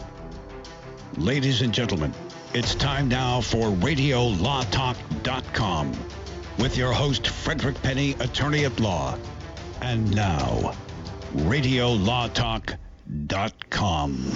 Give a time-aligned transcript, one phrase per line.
[1.18, 2.12] Ladies and gentlemen,
[2.54, 5.92] it's time now for RadioLawTalk.com
[6.58, 9.16] with your host, Frederick Penney, attorney at law.
[9.82, 10.74] And now,
[13.08, 14.32] RadioLawTalk.com.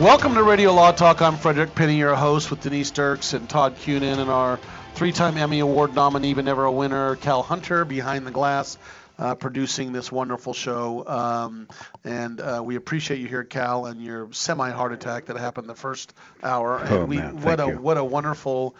[0.00, 1.22] Welcome to Radio Law Talk.
[1.22, 4.58] I'm Frederick Penney, your host, with Denise Dirks and Todd Cunin, and our
[4.94, 8.76] three-time Emmy Award nominee but never a winner, Cal Hunter, behind the glass,
[9.20, 11.06] uh, producing this wonderful show.
[11.06, 11.68] Um,
[12.02, 16.12] and uh, we appreciate you here, Cal, and your semi-heart attack that happened the first
[16.42, 16.78] hour.
[16.78, 17.76] And Oh, we, man, what a you.
[17.80, 18.74] what a wonderful.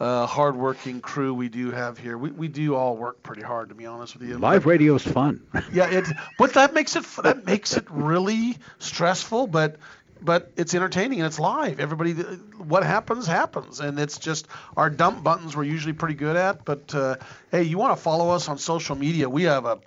[0.00, 2.16] Uh, hard-working crew we do have here.
[2.16, 4.38] We, we do all work pretty hard, to be honest with you.
[4.38, 5.42] Live radio is fun.
[5.72, 6.06] Yeah, it.
[6.38, 9.46] But that makes it that makes it really stressful.
[9.46, 9.76] But
[10.22, 11.80] but it's entertaining and it's live.
[11.80, 16.64] Everybody, what happens happens, and it's just our dump buttons we're usually pretty good at.
[16.64, 17.16] But uh,
[17.50, 19.28] hey, you want to follow us on social media?
[19.28, 19.80] We have a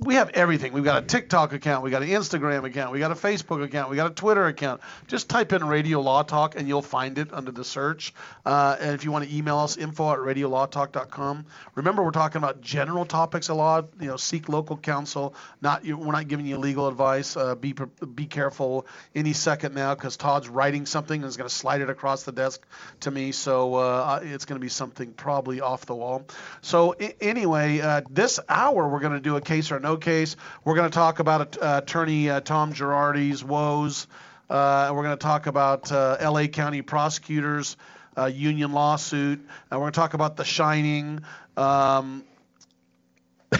[0.00, 0.72] we have everything.
[0.72, 3.90] We've got a TikTok account, we got an Instagram account, we got a Facebook account,
[3.90, 4.80] we got a Twitter account.
[5.06, 8.12] Just type in Radio Law Talk and you'll find it under the search.
[8.44, 11.46] Uh, and if you want to email us, info at radiolawtalk.com.
[11.74, 13.88] Remember, we're talking about general topics a lot.
[14.00, 15.34] You know, seek local counsel.
[15.60, 17.36] Not we're not giving you legal advice.
[17.36, 21.54] Uh, be be careful any second now because Todd's writing something and is going to
[21.54, 22.66] slide it across the desk
[23.00, 23.32] to me.
[23.32, 26.26] So uh, it's going to be something probably off the wall.
[26.62, 30.34] So I- anyway, uh, this hour we're going to do a case or no case.
[30.64, 34.06] We're going to talk about uh, attorney uh, Tom Girardi's woes.
[34.48, 36.48] Uh, we're going to talk about uh, L.A.
[36.48, 37.76] County prosecutors
[38.16, 39.40] uh, union lawsuit,
[39.70, 41.20] and we're going to talk about The Shining.
[41.56, 42.24] Um,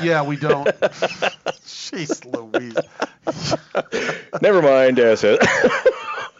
[0.03, 0.67] yeah, we don't.
[1.67, 2.77] Jeez Louise.
[4.41, 4.99] Never mind.
[4.99, 5.37] Uh, so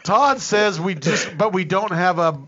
[0.03, 2.39] Todd says we just, but we don't have a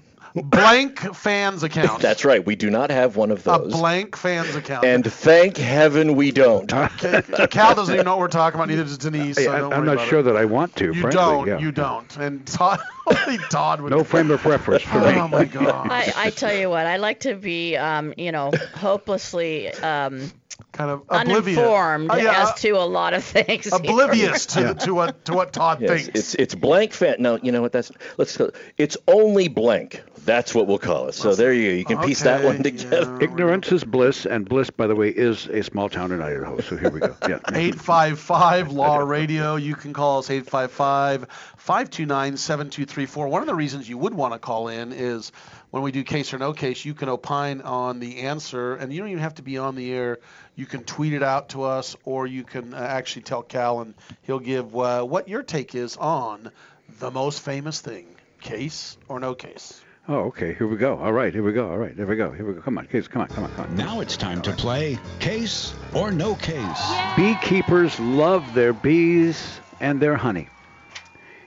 [0.43, 2.03] blank fans account.
[2.03, 2.45] that's right.
[2.45, 3.57] We do not have one of those.
[3.57, 3.73] a those.
[3.73, 4.85] blank fans account.
[4.85, 6.67] and thank heaven we don't.
[7.51, 8.69] Cal doesn't even know what we're talking about.
[8.69, 9.37] Neither does Denise.
[9.37, 10.25] So I, don't I'm not about sure it.
[10.25, 10.87] that I want to.
[10.87, 11.11] You frankly.
[11.13, 11.47] don't.
[11.49, 11.59] Yeah.
[11.59, 12.17] You don't.
[12.17, 13.91] And Todd, only Todd would.
[13.91, 15.15] No frame of reference for me.
[15.19, 15.89] Oh my God.
[15.91, 20.31] I, I tell you what, I like to be, um, you know, hopelessly um,
[20.77, 21.59] kind of oblivious.
[21.59, 23.67] uninformed Uh, yeah, as to a lot of things.
[23.73, 26.09] oblivious to, to what to what Todd Yes, thinks.
[26.19, 27.17] it's it's blank fan.
[27.19, 27.73] No, you know what?
[27.73, 28.37] That's let's.
[28.37, 30.03] go- It's only blank.
[30.25, 31.15] That's what we'll call it.
[31.15, 31.77] So there you go.
[31.77, 33.19] You can piece that one together.
[33.19, 33.19] yeah.
[33.25, 36.61] Ignorance is bliss, and bliss, by the way, is a small town in Idaho.
[36.61, 37.15] So here we go.
[37.29, 37.39] Yeah.
[37.55, 39.57] 855 Law Radio.
[39.57, 41.27] You can call us 855
[41.57, 43.29] 529 7234.
[43.29, 45.31] One of the reasons you would want to call in is
[45.71, 49.01] when we do case or no case, you can opine on the answer, and you
[49.01, 50.19] don't even have to be on the air.
[50.57, 53.95] You can tweet it out to us, or you can uh, actually tell Cal, and
[54.23, 56.51] he'll give uh, what your take is on
[56.99, 58.07] the most famous thing
[58.41, 59.83] case or no case.
[60.09, 60.55] Oh, okay.
[60.55, 60.97] Here we go.
[60.99, 61.33] All right.
[61.33, 61.69] Here we go.
[61.69, 61.95] All right.
[61.95, 62.31] Here we go.
[62.31, 62.63] Here we go.
[62.63, 63.09] Come on, kids.
[63.09, 63.29] Come on.
[63.29, 63.51] Come on.
[63.53, 63.77] Come on.
[63.77, 66.93] Now it's time to play Case or No Case.
[67.17, 70.49] Beekeepers love their bees and their honey.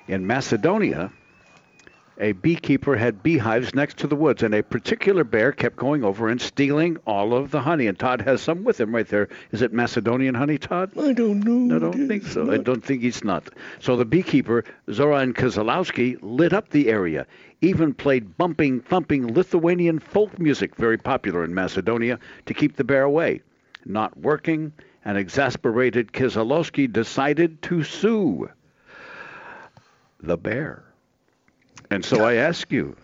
[0.08, 1.12] In Macedonia,
[2.20, 6.28] a beekeeper had beehives next to the woods, and a particular bear kept going over
[6.28, 7.88] and stealing all of the honey.
[7.88, 9.30] And Todd has some with him right there.
[9.52, 10.92] Is it Macedonian honey, Todd?
[10.98, 11.76] I don't know.
[11.76, 12.52] I don't think so.
[12.52, 13.50] I don't think he's not.
[13.80, 17.26] So the beekeeper, Zoran Kozalowski, lit up the area,
[17.62, 23.04] even played bumping, thumping Lithuanian folk music, very popular in Macedonia, to keep the bear
[23.04, 23.42] away.
[23.86, 24.74] Not working,
[25.06, 28.50] an exasperated Kozalowski decided to sue
[30.22, 30.84] the bear.
[31.90, 32.96] And so I ask you,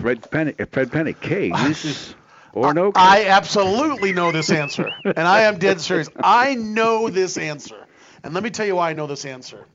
[0.00, 2.14] Fred Penney, Fred Penney, case
[2.52, 3.02] or no case?
[3.02, 6.08] I absolutely know this answer, and I am dead serious.
[6.22, 7.86] I know this answer.
[8.22, 9.66] And let me tell you why I know this answer.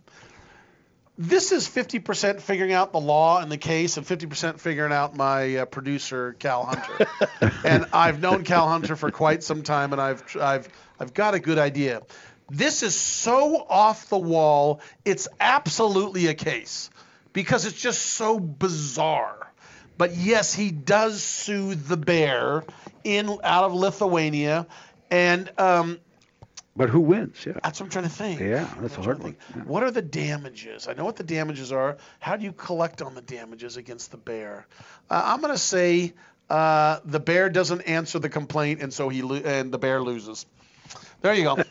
[1.19, 5.57] This is 50% figuring out the law and the case, and 50% figuring out my
[5.57, 7.07] uh, producer Cal Hunter.
[7.65, 10.69] and I've known Cal Hunter for quite some time, and I've I've
[10.99, 12.01] I've got a good idea.
[12.49, 14.81] This is so off the wall.
[15.05, 16.89] It's absolutely a case
[17.33, 19.51] because it's just so bizarre.
[19.97, 22.63] But yes, he does sue the bear
[23.03, 24.65] in out of Lithuania,
[25.11, 25.99] and um,
[26.75, 27.45] But who wins?
[27.45, 27.53] Yeah.
[27.61, 28.39] that's what I'm trying to think.
[28.39, 29.35] Yeah, that's a hard one.
[29.53, 29.65] think.
[29.67, 30.87] What are the damages?
[30.87, 31.97] I know what the damages are.
[32.19, 34.67] How do you collect on the damages against the bear?
[35.09, 36.13] Uh, I'm going to say
[36.49, 40.45] uh, the bear doesn't answer the complaint, and so he lo- and the bear loses.
[41.21, 41.51] There you go.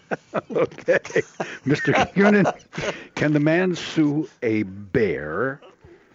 [0.54, 0.98] okay.
[1.64, 2.14] Mr.
[2.14, 2.46] Kiernan,
[3.14, 5.60] can the man sue a bear?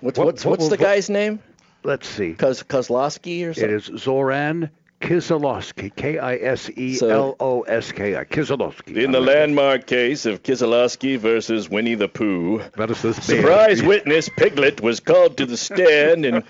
[0.02, 1.40] What's What- what's what what's will- the guy's name?
[1.84, 2.34] Let's see.
[2.34, 3.76] Kos Kozlowski or something?
[3.76, 4.70] is Zoran
[5.08, 8.96] Kiselowski, K I S E L O S K I, Kiselowski.
[8.96, 13.42] In the landmark case of Kiselowski versus Winnie the Pooh, Versus bear.
[13.42, 16.44] surprise witness Piglet was called to the stand and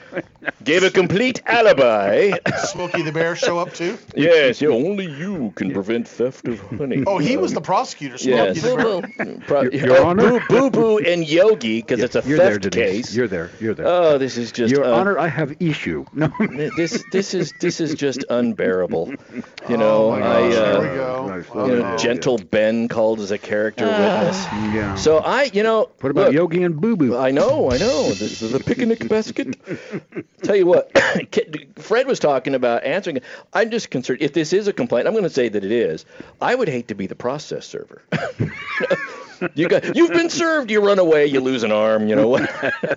[0.64, 2.38] gave a complete alibi.
[2.66, 3.98] Smokey the bear show up too.
[4.16, 7.04] yes, yeah, only you can prevent theft of honey.
[7.08, 8.20] Oh, he was the prosecutor.
[8.20, 8.62] Smokey Yes.
[8.62, 8.86] the bear.
[8.86, 9.02] Boo
[9.48, 9.78] boo.
[9.78, 10.40] Your- Your oh, Honor?
[10.48, 13.08] Boo Boo Boo and Yogi because it's a You're there, theft Denise.
[13.08, 13.16] case.
[13.16, 13.50] You're there.
[13.60, 13.88] You're there.
[13.88, 16.06] Oh, this is just Your un- Honor, I have issue.
[16.14, 16.32] No.
[16.78, 19.14] This this is this is just unbearable.
[19.70, 21.28] You know, Oh my I uh, here we go.
[21.28, 21.46] Nice.
[21.54, 21.92] Oh, you no.
[21.92, 24.44] know, gentle Ben called as a character witness.
[24.76, 24.96] yeah.
[24.96, 27.16] So I, you know, what about look, Yogi and Boo Boo?
[27.16, 28.10] I know, I know.
[28.10, 29.56] This is a picnic basket.
[30.44, 30.92] Tell you what,
[31.78, 33.20] Fred was talking about answering.
[33.54, 34.22] I'm just concerned.
[34.22, 36.04] If this is a complaint, I'm going to say that it is.
[36.42, 38.02] I would hate to be the process server.
[39.56, 40.70] you got, you've been served.
[40.72, 41.26] You run away.
[41.28, 42.10] You lose an arm.
[42.10, 42.50] You know what?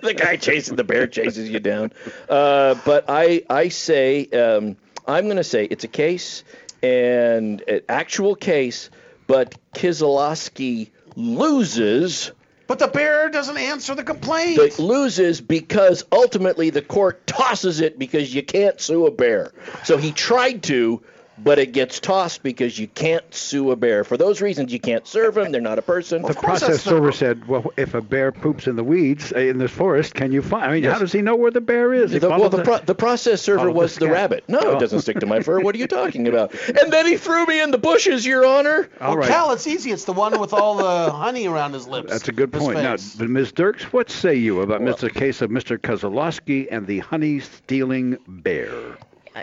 [0.02, 1.92] the guy chasing the bear chases you down.
[2.28, 4.76] Uh, but I, I say, um,
[5.06, 6.44] I'm going to say it's a case
[6.82, 8.90] and an actual case.
[9.26, 12.30] But Kizilowski loses
[12.68, 14.56] But the bear doesn't answer the complaint.
[14.58, 19.52] that loses because ultimately the court tosses it because you can't sue a bear.
[19.84, 21.02] So he tried to,
[21.38, 24.04] but it gets tossed because you can't sue a bear.
[24.04, 25.52] For those reasons, you can't serve them.
[25.52, 26.22] They're not a person.
[26.22, 29.38] the process that's the- server said, "Well, if a bear poops in the weeds uh,
[29.38, 30.64] in this forest, can you find?
[30.64, 32.12] I mean, how does he know where the bear is?
[32.12, 34.44] The, well, follows the, pro- the process server follow the was the rabbit.
[34.48, 34.76] No, Oh.
[34.76, 35.60] it doesn't stick to my fur.
[35.60, 36.54] What are you talking about?
[36.68, 38.88] And then he threw me in the bushes, Your Honor.
[39.00, 39.28] All well, right.
[39.28, 39.90] Cal, it's easy.
[39.92, 42.10] It's the one with all the honey around his lips.
[42.10, 42.78] That's a good his point.
[42.78, 43.14] Now, face.
[43.16, 43.52] but Ms.
[43.52, 45.12] Dirks, what say you about Well- Mr.
[45.12, 45.76] case of Mr.
[45.78, 48.70] Kozlowski and the honey-stealing bear?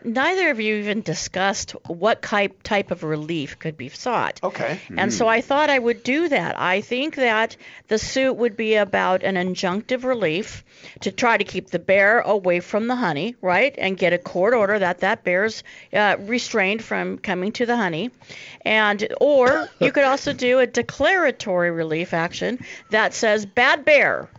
[0.04, 4.40] Neither of you even discussed what type type of relief could be sought.
[4.42, 4.80] Okay.
[4.98, 6.60] And so I thought I would do that.
[6.60, 7.56] I think that
[7.90, 10.64] the suit would be about an injunctive relief
[11.02, 13.76] to try to keep the bear away from the honey, right?
[13.78, 15.64] And get a court order that that bear's
[15.94, 18.10] uh, restrained from coming to the honey.
[18.62, 22.60] And or you could also do a declaratory relief action
[22.90, 24.30] that says bad bear.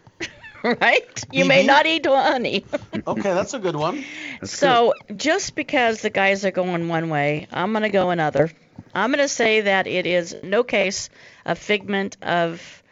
[0.81, 1.25] Right?
[1.31, 1.67] You may Mhm.
[1.67, 2.65] not eat honey.
[3.07, 4.03] Okay, that's a good one.
[4.45, 8.51] So just because the guys are going one way, I'm going to go another.
[8.95, 11.11] I'm going to say that it is no case
[11.45, 12.83] a figment of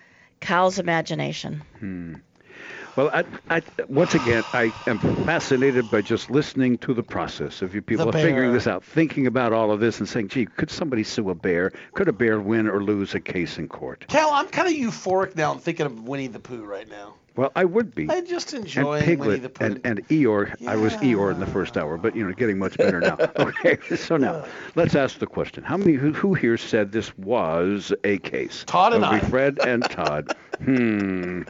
[0.41, 1.63] Cal's imagination.
[1.79, 2.15] Hmm.
[2.95, 7.75] Well, I, I, once again, I am fascinated by just listening to the process of
[7.75, 11.05] you people figuring this out, thinking about all of this, and saying, "Gee, could somebody
[11.05, 11.73] sue a bear?
[11.95, 15.37] Could a bear win or lose a case in court?" Cal, I'm kind of euphoric
[15.37, 15.53] now.
[15.53, 17.15] I'm thinking of Winnie the Pooh right now.
[17.35, 18.09] Well, I would be.
[18.11, 20.67] I just enjoy and Piglet the and, and Eeyore.
[20.67, 23.19] I was Eeyore in the first hour, but you know, getting much better now.
[23.43, 27.93] Okay, so now let's ask the question: How many who, who here said this was
[28.05, 28.65] a case?
[28.67, 29.21] Todd and I.
[29.21, 30.37] Fred and Todd.
[30.65, 31.43] hmm.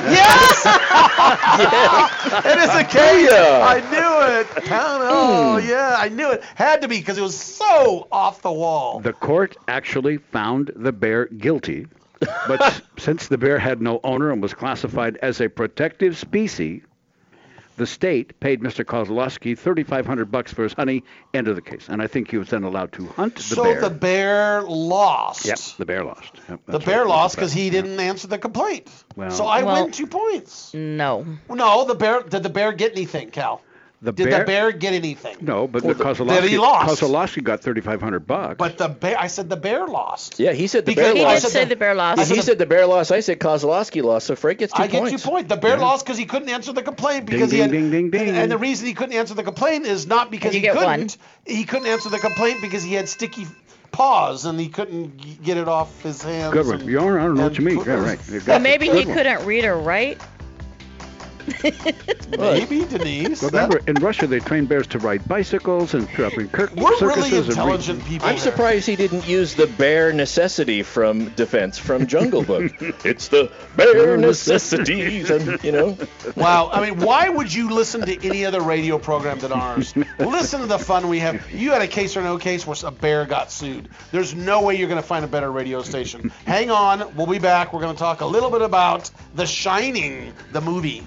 [0.00, 0.64] Yes!
[2.44, 3.30] it is a case.
[3.30, 3.66] Yeah.
[3.66, 4.46] I knew it.
[4.70, 6.42] Oh, yeah, I knew it.
[6.54, 9.00] Had to be because it was so off the wall.
[9.00, 11.86] The court actually found the bear guilty,
[12.48, 16.82] but since the bear had no owner and was classified as a protective species,
[17.76, 18.84] the state paid Mr.
[18.84, 21.02] Kozlowski 3,500 bucks for his honey.
[21.32, 21.88] End of the case.
[21.88, 23.80] And I think he was then allowed to hunt the so bear.
[23.80, 25.46] So the bear lost.
[25.46, 26.32] Yep, the bear lost.
[26.50, 27.08] Yep, The bear right.
[27.08, 28.88] lost because he didn't answer the complaint.
[29.16, 30.74] Well- so I Well- win two points.
[30.74, 31.26] No.
[31.48, 32.22] No, the bear.
[32.22, 33.62] Did the bear get anything, Cal?
[34.04, 35.36] The Did bear, the bear get anything?
[35.40, 37.00] No, but Well, the the- Kozlowski, he lost.
[37.00, 38.56] Kozlowski got 3,500 bucks.
[38.58, 39.16] But the bear.
[39.16, 40.40] I said the bear lost.
[40.40, 41.42] Yeah, he said the Because bear he He did lost.
[41.42, 42.18] said say the- the bear lost.
[42.18, 43.12] I said He the- said the bear lost.
[43.12, 44.26] I said Kozlowski lost.
[44.26, 45.22] So Frank gets two I get points.
[45.22, 45.48] two points.
[45.48, 47.70] The bear lost because he couldn't answer the complaint Ding, because he had.
[47.70, 48.28] ding, ding, ding.
[48.30, 50.76] And, and the reason he couldn't answer the complaint is not because you he get
[50.76, 51.16] couldn't.
[51.46, 53.46] He couldn't answer the complaint because he had sticky
[53.92, 56.52] paws and he couldn't get it off his hands.
[56.54, 56.80] Good one.
[56.80, 57.76] and- Your Honor, I don't know what you mean.
[57.78, 58.18] put- Yeah, right.
[58.30, 58.62] You got it.
[58.62, 59.14] maybe he one.
[59.14, 60.18] couldn't read or write.
[62.38, 63.42] Maybe Denise.
[63.42, 67.22] Remember, in Russia they train bears to ride bicycles and up in Kirk We're circuses
[67.22, 68.28] really and read- intelligent people.
[68.28, 68.42] I'm there.
[68.42, 72.72] surprised he didn't use the bare necessity from Defense from Jungle Book.
[73.04, 75.98] it's the bare necessities, and you know.
[76.36, 76.70] Wow.
[76.72, 79.94] I mean, why would you listen to any other radio program than ours?
[80.18, 81.50] listen to the fun we have.
[81.52, 83.88] You had a case or no case where a bear got sued.
[84.10, 86.30] There's no way you're going to find a better radio station.
[86.46, 87.14] Hang on.
[87.14, 87.72] We'll be back.
[87.72, 91.06] We're going to talk a little bit about The Shining, the movie.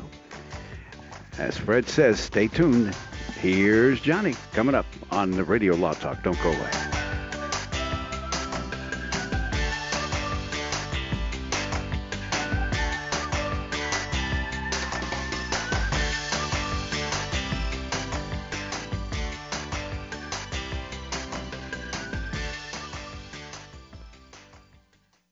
[1.38, 2.96] As Fred says, stay tuned.
[3.42, 6.24] Here's Johnny coming up on the Radio Law Talk.
[6.24, 6.72] Don't go away.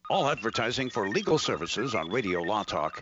[0.09, 3.01] All advertising for legal services on Radio Law Talk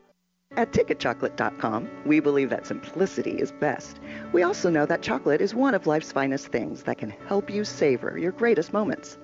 [0.57, 4.01] At ticketchocolate.com, we believe that simplicity is best.
[4.33, 7.63] We also know that chocolate is one of life's finest things that can help you
[7.63, 9.17] savor your greatest moments.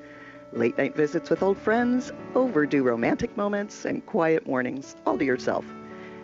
[0.54, 5.66] Late night visits with old friends, overdue romantic moments, and quiet mornings all to yourself.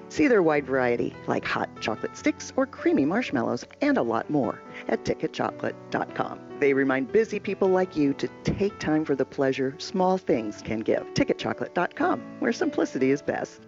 [0.07, 4.61] See their wide variety, like hot chocolate sticks or creamy marshmallows, and a lot more
[4.87, 6.39] at ticketchocolate.com.
[6.59, 10.79] They remind busy people like you to take time for the pleasure small things can
[10.79, 11.03] give.
[11.13, 13.67] Ticketchocolate.com, where simplicity is best.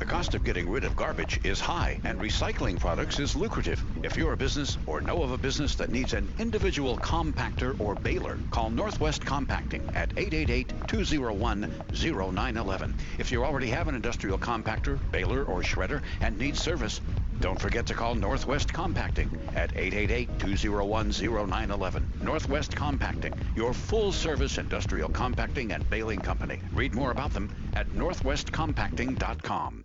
[0.00, 3.84] The cost of getting rid of garbage is high, and recycling products is lucrative.
[4.02, 7.96] If you're a business or know of a business that needs an individual compactor or
[7.96, 12.94] baler, call Northwest Compacting at 888-201-0911.
[13.18, 17.02] If you already have an industrial compactor, baler, or shredder and need service,
[17.40, 22.22] don't forget to call Northwest Compacting at 888-201-0911.
[22.22, 26.62] Northwest Compacting, your full-service industrial compacting and baling company.
[26.72, 29.84] Read more about them at northwestcompacting.com.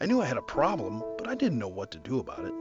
[0.00, 2.52] I knew I had a problem, but I didn't know what to do about it.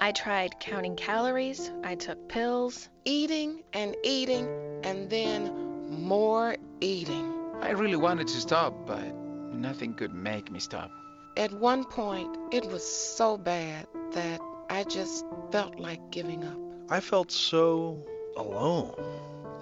[0.00, 4.48] I tried counting calories, I took pills, eating and eating,
[4.82, 5.54] and then
[5.88, 7.32] more eating.
[7.60, 9.14] I really wanted to stop, but
[9.54, 10.90] nothing could make me stop.
[11.36, 16.58] At one point, it was so bad that I just felt like giving up.
[16.90, 18.04] I felt so
[18.36, 18.96] alone.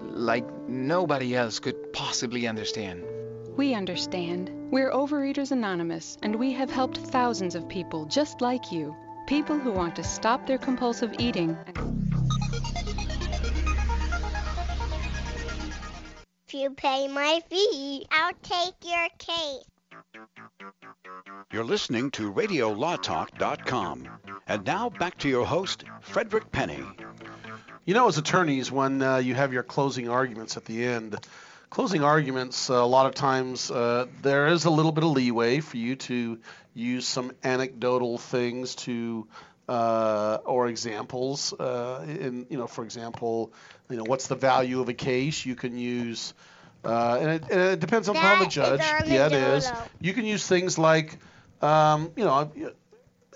[0.01, 3.05] Like nobody else could possibly understand.
[3.59, 4.53] We understand.
[4.71, 8.95] We're Overeaters Anonymous, and we have helped thousands of people just like you.
[9.27, 11.57] People who want to stop their compulsive eating.
[16.47, 19.65] If you pay my fee, I'll take your case.
[21.53, 24.09] You're listening to RadioLawTalk.com.
[24.47, 26.85] And now back to your host, Frederick Penney.
[27.87, 31.19] You know, as attorneys, when uh, you have your closing arguments at the end,
[31.71, 35.61] closing arguments, uh, a lot of times uh, there is a little bit of leeway
[35.61, 36.39] for you to
[36.75, 39.27] use some anecdotal things to
[39.69, 41.53] uh, or examples.
[41.53, 43.53] Uh, in you know, for example,
[43.91, 45.45] you know, what's the value of a case?
[45.45, 46.35] You can use,
[46.85, 48.81] uh, and, it, and it depends upon the judge.
[49.07, 49.71] Yeah, it is.
[50.01, 51.19] You can use things like,
[51.63, 52.51] um, you know.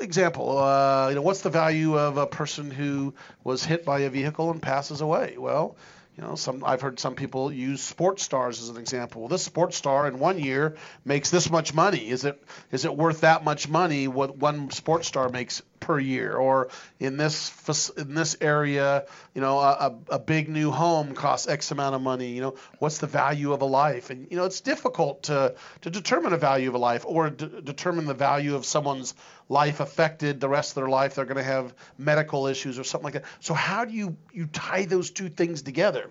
[0.01, 4.11] Example, uh, you know, what's the value of a person who was hit by a
[4.11, 5.37] vehicle and passes away?
[5.39, 5.77] Well,
[6.17, 9.23] you know, some I've heard some people use sports stars as an example.
[9.23, 12.11] Well, this sports star in one year makes this much money.
[12.11, 16.35] Is it is it worth that much money what one sports star makes per year?
[16.35, 21.71] Or in this in this area, you know, a, a big new home costs X
[21.71, 22.31] amount of money.
[22.31, 24.11] You know, what's the value of a life?
[24.11, 27.61] And you know, it's difficult to to determine a value of a life or d-
[27.63, 29.15] determine the value of someone's
[29.49, 31.15] life affected the rest of their life.
[31.15, 33.25] They're going to have medical issues or something like that.
[33.41, 36.11] So how do you you tie those two things together?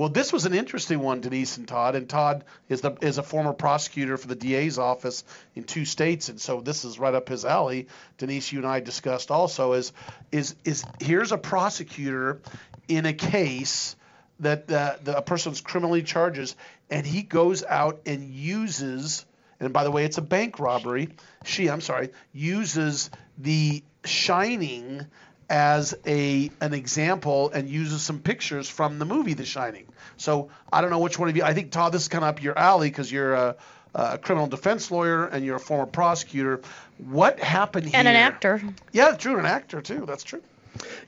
[0.00, 1.94] Well, this was an interesting one, Denise and Todd.
[1.94, 6.30] And Todd is the is a former prosecutor for the DA's office in two states,
[6.30, 7.86] and so this is right up his alley.
[8.16, 9.92] Denise, you and I discussed also is
[10.32, 12.40] is is here's a prosecutor
[12.88, 13.94] in a case
[14.38, 16.56] that the, the a person's criminally charges,
[16.88, 19.26] and he goes out and uses,
[19.60, 21.10] and by the way, it's a bank robbery.
[21.44, 25.04] She, I'm sorry, uses the Shining
[25.50, 29.86] as a an example and uses some pictures from the movie The Shining.
[30.16, 31.42] So I don't know which one of you.
[31.42, 33.56] I think Todd, this is kind of up your alley because you're a,
[33.94, 36.60] a criminal defense lawyer and you're a former prosecutor.
[36.98, 37.98] What happened here?
[37.98, 38.62] And an actor.
[38.92, 40.04] Yeah, true, an actor too.
[40.06, 40.42] That's true.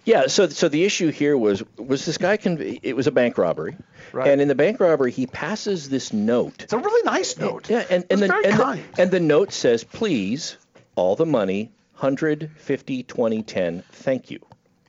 [0.05, 3.39] Yeah, so so the issue here was was this guy conv- it was a bank
[3.39, 3.77] robbery.
[4.13, 4.29] Right.
[4.29, 6.65] And in the bank robbery he passes this note.
[6.65, 7.71] It's a really nice note.
[7.71, 10.57] Yeah, and, and, It's the, very and, the, and the note says, please,
[10.97, 14.41] all the money, 100, 50, 20, 10, thank you.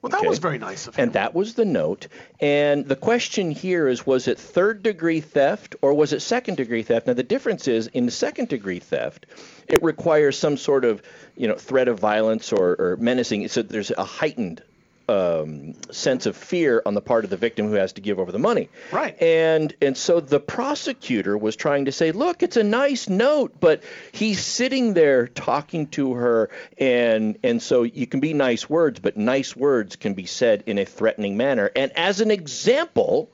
[0.03, 1.03] Well, that was very nice of him.
[1.03, 2.09] And that was the note.
[2.41, 6.83] And the question here is was it third degree theft or was it second degree
[6.83, 7.07] theft?
[7.07, 9.27] Now, the difference is in the second degree theft,
[9.69, 11.01] it requires some sort of
[11.37, 13.47] you know threat of violence or, or menacing.
[13.47, 14.61] So there's a heightened
[15.09, 18.31] um, sense of fear on the part of the victim who has to give over
[18.31, 18.69] the money.
[18.91, 19.21] Right.
[19.21, 23.83] And and so the prosecutor was trying to say, look, it's a nice note, but
[24.11, 29.17] he's sitting there talking to her, and and so you can be nice words, but
[29.17, 31.69] nice words can be said in a threatening manner.
[31.75, 33.29] And as an example,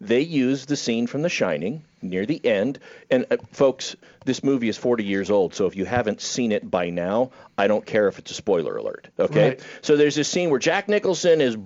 [0.00, 2.78] they used the scene from The Shining near the end.
[3.10, 6.70] And uh, folks, this movie is 40 years old, so if you haven't seen it
[6.70, 9.08] by now, I don't care if it's a spoiler alert.
[9.18, 9.48] Okay.
[9.48, 9.60] Right.
[9.82, 11.56] So there's this scene where Jack Nicholson is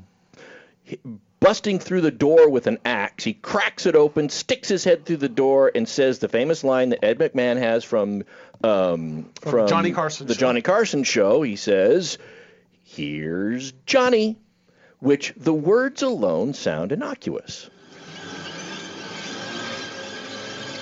[1.41, 3.25] busting through the door with an axe.
[3.25, 6.91] He cracks it open, sticks his head through the door, and says the famous line
[6.91, 8.25] that Ed McMahon has from
[8.63, 10.41] um, From Johnny Carson the show.
[10.41, 11.43] Johnny Carson show.
[11.43, 12.19] He says,
[12.85, 14.37] "Here's Johnny,"
[14.99, 17.71] which the words alone sound innocuous.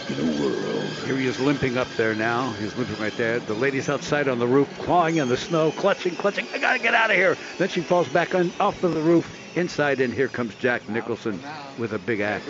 [0.08, 2.50] Here he is limping up there now.
[2.52, 3.38] He's limping right there.
[3.40, 6.46] The lady's outside on the roof, clawing in the snow, clutching, clutching.
[6.54, 7.36] I gotta get out of here.
[7.58, 9.30] Then she falls back on off of the roof.
[9.54, 11.42] Inside, and here comes Jack Nicholson
[11.78, 12.46] with a big axe.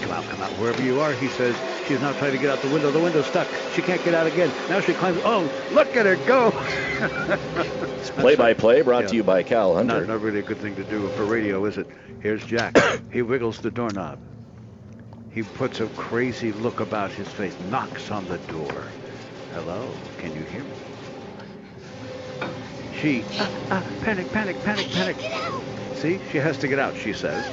[0.00, 1.56] Come out, come out, wherever you are, he says.
[1.88, 2.90] She's now trying to get out the window.
[2.92, 3.48] The window's stuck.
[3.74, 4.52] She can't get out again.
[4.68, 5.20] Now she climbs.
[5.24, 6.52] Oh, look at her go!
[7.98, 9.08] it's Play by play brought Yeah.
[9.08, 9.98] to you by Cal Hunter.
[10.00, 11.88] Not, not really a good thing to do for radio, is it?
[12.20, 12.76] Here's Jack.
[13.12, 14.18] he wiggles the doorknob.
[15.32, 18.92] He puts a crazy look about his face, knocks on the door.
[19.52, 19.88] Hello,
[20.18, 20.70] can you hear me?
[23.00, 25.16] She, ah, ah, panic, panic, panic, panic.
[25.96, 27.44] See, she has to get out, she says.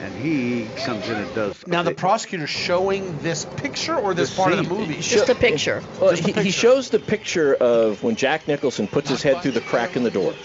[0.00, 1.66] And he comes in and does.
[1.66, 4.78] Now the prosecutor's showing this picture or this The part of the scene.
[4.78, 5.00] movie?
[5.00, 5.82] Just a picture.
[6.00, 6.52] Well, Just a he, he picture.
[6.52, 10.10] shows the picture of when Jack Nicholson puts his head through the crack in the
[10.12, 10.36] door,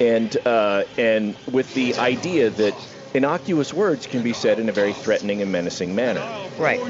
[0.00, 2.74] and uh, and with the idea that
[3.14, 6.20] innocuous words can be said in a very threatening and menacing manner.
[6.58, 6.80] Right.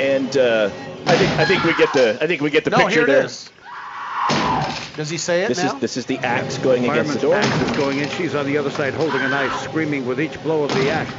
[0.00, 0.70] And uh,
[1.06, 3.02] I think I think we get the I think we get the no, picture here
[3.04, 3.24] it there.
[3.26, 3.50] is.
[4.96, 5.74] Does he say it This now?
[5.74, 7.58] is this is the axe going against the Fireman's door.
[7.62, 8.08] axe is going in.
[8.10, 11.12] She's on the other side holding a knife, screaming with each blow of the axe.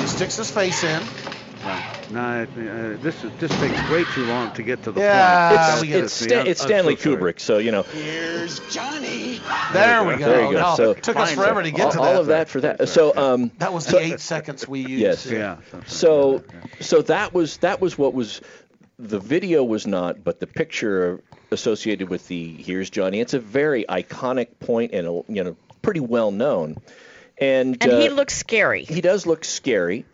[0.00, 1.02] he sticks his face in.
[2.12, 5.90] No, uh, this is, this takes way too long to get to the Yeah, point.
[5.90, 6.24] It's, it's, it.
[6.24, 7.16] Stan- I'm- it's Stanley so.
[7.16, 7.82] Kubrick, so you know.
[7.82, 9.40] Here's Johnny.
[9.72, 10.26] There we go.
[10.26, 10.60] There you go.
[10.60, 12.88] No, So- it took us forever to get all, to all of that for that.
[12.88, 14.92] So um, That was so- the eight seconds we used.
[14.92, 15.26] Yes.
[15.26, 15.56] Yeah.
[15.86, 16.44] So
[16.80, 18.40] so that was that was what was
[18.98, 23.20] the video was not, but the picture associated with the here's Johnny.
[23.20, 26.76] It's a very iconic point and a, you know pretty well known.
[27.38, 28.84] And And he uh, looks scary.
[28.84, 30.04] he does look scary.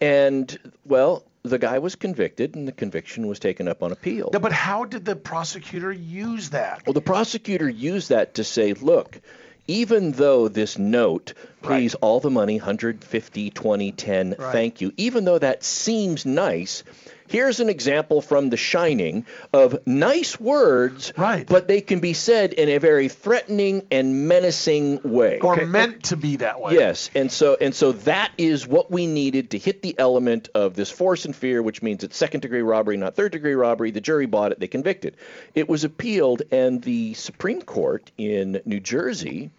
[0.00, 4.30] And well, the guy was convicted, and the conviction was taken up on appeal.
[4.32, 6.82] No, but how did the prosecutor use that?
[6.86, 9.20] Well, the prosecutor used that to say, look,
[9.68, 14.52] even though this note, please, all the money, 150, 20, 10, Right.
[14.52, 16.84] thank you, even though that seems nice,
[17.28, 21.46] here's an example from The Shining of nice words, Right.
[21.46, 25.38] but they can be said in a very threatening and menacing way.
[25.40, 26.74] Or meant to be that way.
[26.74, 30.74] Yes, and so and so that is what we needed to hit the element of
[30.74, 33.90] this force and fear, which means it's second degree robbery, not third degree robbery.
[33.90, 35.16] The jury bought it; they convicted.
[35.54, 39.50] It was appealed, and the Supreme Court in New Jersey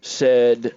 [0.00, 0.74] said,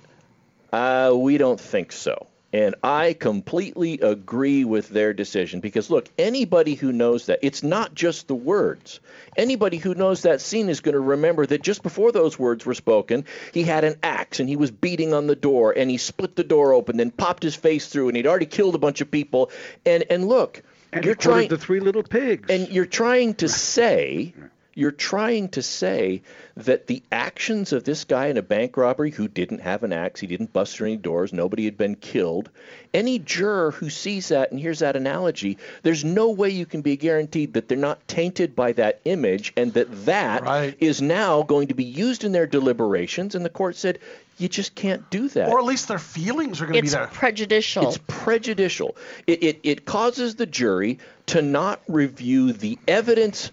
[0.74, 6.76] uh, "We don't think so." And I completely agree with their decision because look, anybody
[6.76, 9.00] who knows that, it's not just the words.
[9.38, 12.74] Anybody who knows that scene is going to remember that just before those words were
[12.74, 16.36] spoken, he had an axe and he was beating on the door and he split
[16.36, 19.10] the door open, then popped his face through, and he'd already killed a bunch of
[19.10, 19.50] people.
[19.86, 20.62] And and look,
[20.92, 22.50] And you're trying the three little pigs.
[22.50, 24.34] and you're trying to say
[24.82, 26.24] you're trying to say
[26.58, 30.20] that the actions of this guy in a bank robbery who didn't have an axe,
[30.20, 32.50] he didn't bust through any doors, nobody had been killed.
[32.92, 36.98] Any juror who sees that and hears that analogy, there's no way you can be
[36.98, 41.76] guaranteed that they're not tainted by that image and that that is now going to
[41.76, 43.36] be used in their deliberations.
[43.36, 44.00] And the court said,
[44.40, 45.48] you just can't do that.
[45.50, 47.04] Or at least their feelings are going to be there.
[47.04, 47.88] It's prejudicial.
[47.88, 48.98] It's prejudicial.
[49.28, 53.52] It, it, it causes the jury to not review the evidence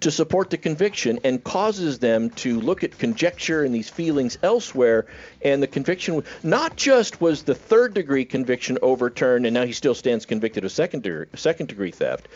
[0.00, 5.06] to support the conviction and causes them to look at conjecture and these feelings elsewhere.
[5.42, 9.94] And the conviction, not just was the third degree conviction overturned and now he still
[9.94, 11.04] stands convicted of second
[11.34, 12.28] second degree theft.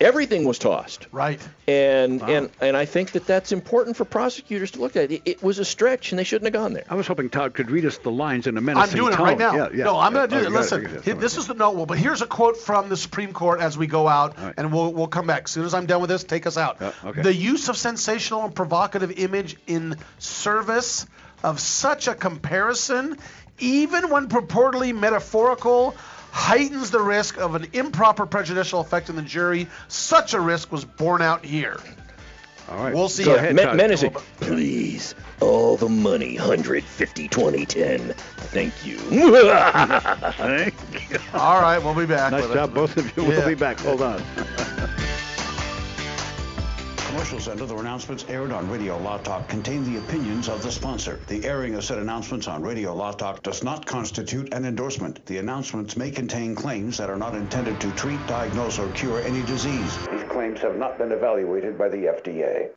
[0.00, 1.06] Everything was tossed.
[1.12, 1.38] Right.
[1.68, 5.10] And and and I think that that's important for prosecutors to look at.
[5.12, 6.84] It, it was a stretch, and they shouldn't have gone there.
[6.88, 8.80] I was hoping Todd could read us the lines in a minute.
[8.80, 9.54] I'm menacing doing it right now.
[9.54, 9.84] Yeah, yeah.
[9.84, 10.58] no, I'm going to Oh, do you it.
[10.58, 11.72] Listen, you got this is the no.
[11.72, 14.92] Well, but here's a quote from the Supreme Court as we go out, and we'll
[14.92, 16.24] we'll come back as soon as I'm done with this.
[16.24, 16.80] Take us out.
[17.04, 17.20] okay.
[17.22, 21.06] The use of sensational and provocative image in service
[21.42, 23.18] of such a comparison,
[23.58, 25.94] even when purportedly metaphorical.
[26.32, 29.66] Heightens the risk of an improper prejudicial effect in the jury.
[29.88, 31.78] Such a risk was borne out here.
[32.70, 32.94] All right.
[32.94, 33.38] We'll see Go ya.
[33.38, 34.14] ahead, Men- menacing.
[34.38, 38.14] Please, all the money, 150, 20, 10.
[38.52, 38.96] Thank you.
[38.98, 40.74] Thank
[41.10, 41.18] you.
[41.34, 42.30] All right, we'll be back.
[42.30, 43.24] Nice job, both of you.
[43.24, 43.28] Yeah.
[43.30, 43.80] We'll be back.
[43.80, 44.22] Hold on.
[47.10, 51.18] Commercials and other announcements aired on Radio Law Talk contain the opinions of the sponsor.
[51.26, 55.26] The airing of said announcements on Radio Law Talk does not constitute an endorsement.
[55.26, 59.42] The announcements may contain claims that are not intended to treat, diagnose, or cure any
[59.42, 59.98] disease.
[60.06, 62.70] These claims have not been evaluated by the FDA.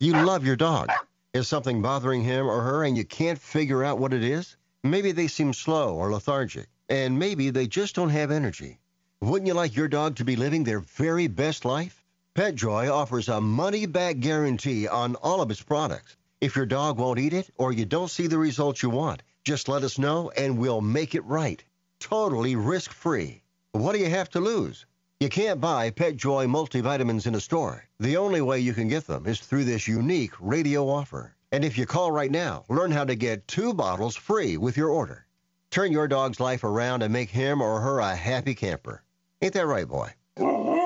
[0.00, 0.90] You love your dog.
[1.34, 4.56] Is something bothering him or her and you can't figure out what it is?
[4.82, 8.80] Maybe they seem slow or lethargic, and maybe they just don't have energy.
[9.20, 11.97] Wouldn't you like your dog to be living their very best life?
[12.38, 16.16] PetJoy offers a money back guarantee on all of its products.
[16.40, 19.68] If your dog won't eat it or you don't see the results you want, just
[19.68, 21.64] let us know and we'll make it right.
[21.98, 23.42] Totally risk free.
[23.72, 24.86] What do you have to lose?
[25.18, 27.88] You can't buy PetJoy multivitamins in a store.
[27.98, 31.34] The only way you can get them is through this unique radio offer.
[31.50, 34.90] And if you call right now, learn how to get two bottles free with your
[34.90, 35.26] order.
[35.72, 39.02] Turn your dog's life around and make him or her a happy camper.
[39.42, 40.12] Ain't that right, boy?
[40.38, 40.77] Mm-hmm.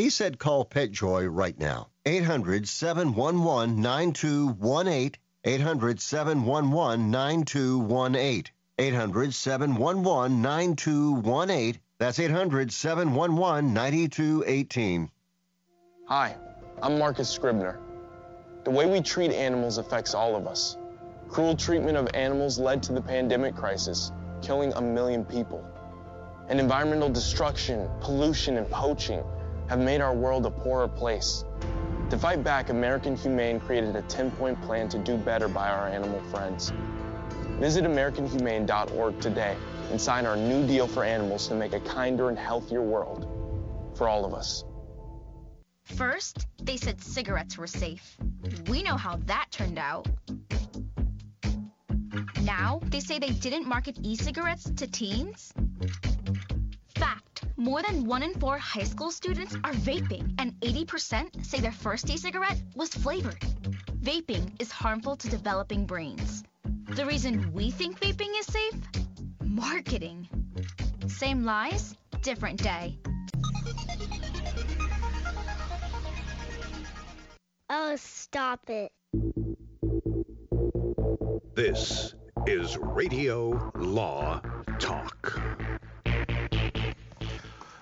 [0.00, 1.88] He said call PetJoy right now.
[2.06, 5.12] 800 711 9218.
[5.44, 8.44] 800 711 9218.
[8.78, 11.80] 800 711 9218.
[11.98, 15.10] That's 800 711 9218.
[16.06, 16.34] Hi,
[16.82, 17.78] I'm Marcus Scribner.
[18.64, 20.78] The way we treat animals affects all of us.
[21.28, 25.62] Cruel treatment of animals led to the pandemic crisis, killing a million people.
[26.48, 29.22] And environmental destruction, pollution, and poaching
[29.70, 31.44] have made our world a poorer place.
[32.10, 35.86] To fight back, American Humane created a 10 point plan to do better by our
[35.86, 36.72] animal friends.
[37.60, 39.56] Visit AmericanHumane.org today
[39.92, 43.28] and sign our new deal for animals to make a kinder and healthier world
[43.94, 44.64] for all of us.
[45.84, 48.16] First, they said cigarettes were safe.
[48.68, 50.08] We know how that turned out.
[52.42, 55.54] Now they say they didn't market e cigarettes to teens?
[56.96, 57.29] Fact
[57.60, 62.08] more than one in four high school students are vaping, and 80% say their first
[62.08, 63.40] e cigarette was flavored.
[64.02, 66.42] Vaping is harmful to developing brains.
[66.88, 68.80] The reason we think vaping is safe?
[69.44, 70.26] Marketing.
[71.06, 72.98] Same lies, different day.
[77.68, 78.90] Oh, stop it.
[81.54, 82.14] This
[82.46, 84.40] is Radio Law
[84.78, 85.59] Talk.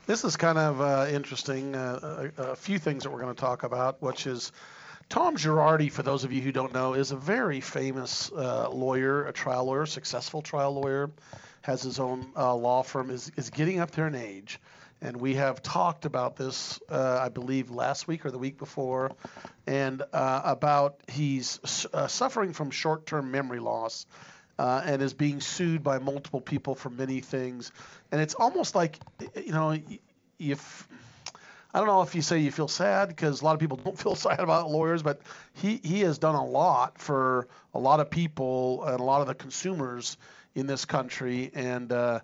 [0.09, 1.75] This is kind of uh, interesting.
[1.77, 4.53] Uh, a, a few things that we're going to talk about, which is
[5.11, 9.27] Tom Girardi, for those of you who don't know, is a very famous uh, lawyer,
[9.27, 11.11] a trial lawyer, successful trial lawyer,
[11.61, 14.59] has his own uh, law firm, is, is getting up there in age.
[15.03, 19.11] And we have talked about this, uh, I believe, last week or the week before,
[19.67, 21.61] and uh, about he's
[22.07, 24.07] suffering from short term memory loss.
[24.59, 27.71] Uh, and is being sued by multiple people for many things,
[28.11, 28.99] and it's almost like,
[29.37, 29.79] you know,
[30.41, 30.89] if
[31.73, 33.99] I don't know if you say you feel sad because a lot of people don't
[34.03, 35.21] feel sad about lawyers, but
[35.53, 39.27] he, he has done a lot for a lot of people and a lot of
[39.27, 40.17] the consumers
[40.55, 41.51] in this country.
[41.55, 42.21] And uh,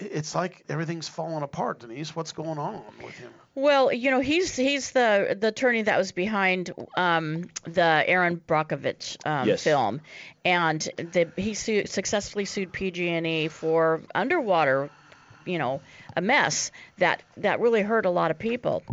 [0.00, 2.14] it's like everything's falling apart, Denise.
[2.16, 3.32] What's going on with him?
[3.54, 9.16] Well, you know, he's he's the the attorney that was behind um, the Erin Brockovich
[9.26, 9.62] um, Yes.
[9.62, 10.00] film,
[10.44, 14.88] and the, he su- successfully sued PG&E for underwater,
[15.44, 15.80] you know,
[16.16, 18.84] a mess that that really hurt a lot of people.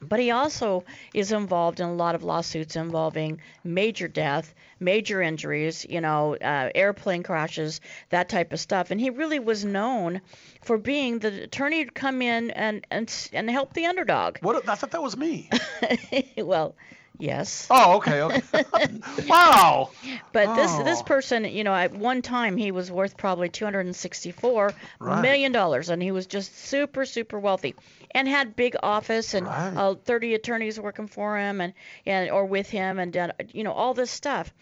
[0.00, 5.86] But he also is involved in a lot of lawsuits involving major death, major injuries,
[5.88, 7.80] you know, uh, airplane crashes,
[8.10, 8.90] that type of stuff.
[8.90, 10.20] And he really was known
[10.62, 14.38] for being the attorney to come in and and and help the underdog.
[14.40, 14.68] What?
[14.68, 15.50] I thought that was me.
[16.36, 16.74] well,
[17.18, 17.66] yes.
[17.70, 18.42] Oh, okay, okay.
[19.28, 19.90] wow.
[20.32, 21.04] But this this Oh.
[21.04, 25.22] person, you know, at one time he was worth probably 264 Right.
[25.22, 27.74] million dollars, and he was just super super wealthy,
[28.12, 31.74] and had big office and uh, 30 attorneys working for him and
[32.04, 34.52] and or with him, and done, you know all this stuff.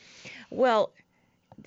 [0.51, 0.93] Well,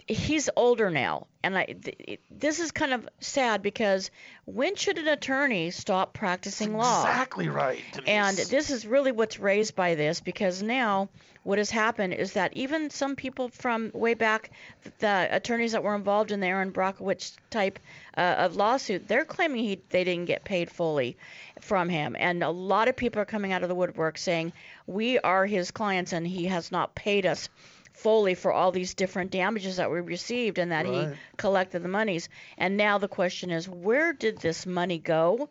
[0.08, 4.12] he's older now, and I th- this is kind of sad because
[4.46, 7.02] when should an attorney stop practicing law?
[7.02, 7.82] Exactly right.
[8.08, 11.10] And this is really what's raised by this because now
[11.44, 14.52] what has happened is that even some people from way back,
[15.00, 17.80] the attorneys that were involved in the Erin Brockovich type
[18.18, 21.18] uh, of lawsuit, they're claiming he, they didn't get paid fully
[21.62, 22.16] from him.
[22.20, 24.52] And a lot of people are coming out of the woodwork saying,
[24.86, 27.50] we are his clients and he has not paid us
[27.98, 31.08] fully for all these different damages that we received and that he
[31.38, 32.30] collected the monies.
[32.58, 35.50] And now the question is, where did this money go?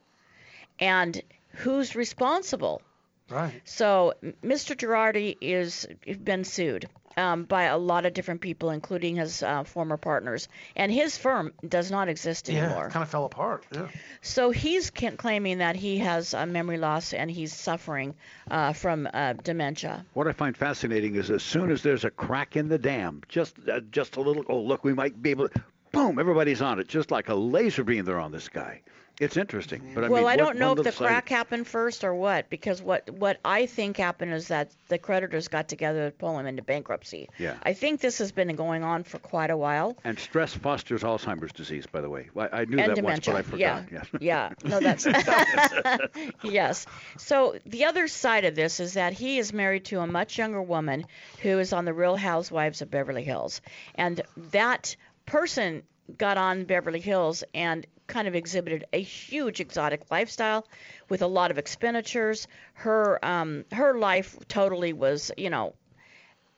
[0.78, 2.82] And who's responsible?
[3.30, 3.60] Right.
[3.64, 4.76] So Mr.
[4.76, 5.86] Girardi is
[6.22, 10.92] been sued um, by a lot of different people, including his uh, former partners, and
[10.92, 12.86] his firm does not exist anymore.
[12.86, 13.64] it kind of fell apart.
[13.72, 13.88] Yeah.
[14.20, 18.14] So he's ca- claiming that he has uh, memory loss and he's suffering
[18.50, 20.04] uh, from uh, dementia.
[20.12, 23.56] What I find fascinating is as soon as there's a crack in the dam, just
[23.68, 26.86] uh, just a little, oh look, we might be able to, boom, everybody's on it,
[26.86, 28.04] just like a laser beam.
[28.04, 28.82] They're on this guy.
[29.18, 32.04] It's interesting, but I well, mean, I don't know if the side- crack happened first
[32.04, 36.16] or what, because what what I think happened is that the creditors got together to
[36.16, 37.30] pull him into bankruptcy.
[37.38, 37.54] Yeah.
[37.62, 39.96] I think this has been going on for quite a while.
[40.04, 42.28] And stress fosters Alzheimer's disease, by the way.
[42.36, 43.02] I, I knew and that dementia.
[43.02, 43.58] once, but I forgot.
[43.58, 44.06] Yeah, Yes.
[44.20, 44.52] yeah.
[44.64, 45.06] No, that's
[46.42, 46.86] yes.
[47.16, 50.60] So the other side of this is that he is married to a much younger
[50.62, 51.06] woman
[51.42, 53.60] who is on the Real Housewives of Beverly Hills,
[53.94, 55.82] and that person
[56.16, 60.66] got on Beverly Hills and kind of exhibited a huge exotic lifestyle
[61.08, 62.46] with a lot of expenditures.
[62.74, 65.74] Her um, her life totally was, you know,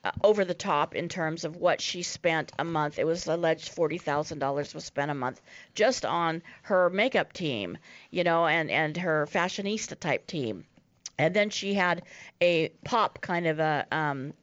[0.05, 2.99] uh, over the top in terms of what she spent a month.
[2.99, 5.41] It was alleged forty thousand dollars was spent a month
[5.75, 7.79] just on her makeup team,
[8.11, 10.65] you know, and and her fashionista type team,
[11.19, 12.03] and then she had
[12.41, 14.35] a pop kind of a um,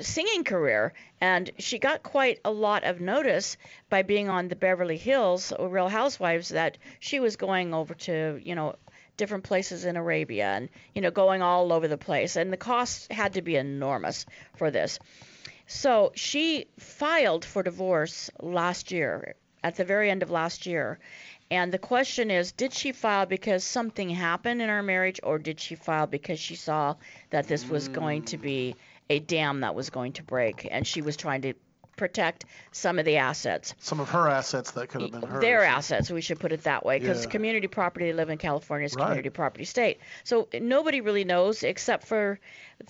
[0.00, 3.56] singing career, and she got quite a lot of notice
[3.88, 8.40] by being on the Beverly Hills uh, Real Housewives that she was going over to,
[8.42, 8.76] you know,
[9.16, 12.36] different places in Arabia and, you know, going all over the place.
[12.36, 14.98] And the costs had to be enormous for this.
[15.66, 20.98] So she filed for divorce last year, at the very end of last year.
[21.50, 25.60] And the question is, did she file because something happened in her marriage, or did
[25.60, 26.96] she file because she saw
[27.30, 28.76] that this was going to be
[29.10, 31.54] a dam that was going to break, and she was trying to
[31.96, 33.74] protect some of the assets.
[33.80, 35.40] Some of her assets that could have been hers.
[35.40, 37.30] Their assets, we should put it that way, because Yeah.
[37.30, 39.02] community property, they live in California, is Right.
[39.06, 39.98] community property state.
[40.22, 42.38] So nobody really knows except for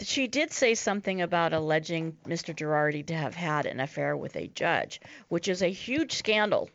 [0.02, 2.54] she did say something about alleging Mr.
[2.54, 6.68] Girardi to have had an affair with a judge, which is a huge scandal.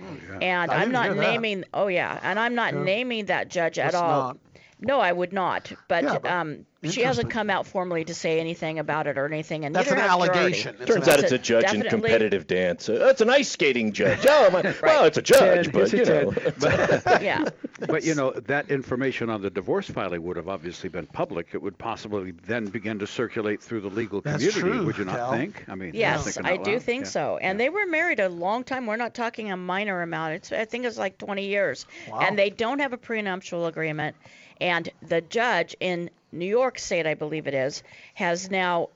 [0.00, 0.38] Oh, yeah.
[0.40, 1.20] And I I'm didn't not that.
[1.20, 1.64] naming.
[1.72, 2.82] Oh yeah, and I'm not Yeah.
[2.84, 4.28] naming that judge at all.
[4.28, 4.38] not.
[4.80, 5.72] No, I would not.
[5.88, 9.26] But, Yeah, but um, she hasn't come out formally to say anything about it or
[9.26, 9.64] anything.
[9.64, 10.76] And That's an allegation.
[10.78, 12.88] It's Turns an out it's a judge in competitive dance.
[12.88, 14.24] Uh, it's an ice skating judge.
[14.28, 16.30] Oh, my, well, it's a judge, Ted, but you know.
[16.60, 17.02] Ted.
[17.22, 17.44] yeah.
[17.80, 21.48] But you know that information on the divorce filing would have obviously been public.
[21.52, 24.60] It would possibly then begin to circulate through the legal That's community.
[24.78, 25.32] true, would you not Cal.
[25.32, 25.64] think?
[25.68, 26.82] I mean, Yes, I do loud.
[26.82, 27.10] think Yeah.
[27.10, 27.36] so.
[27.38, 28.86] And they were married a long time.
[28.86, 30.34] We're not talking a minor amount.
[30.34, 31.86] It's I think it's like 20 years.
[32.08, 32.20] Wow.
[32.20, 34.14] And they don't have a prenuptial agreement.
[34.60, 37.82] And the judge in New York State, I believe it is,
[38.14, 38.88] has now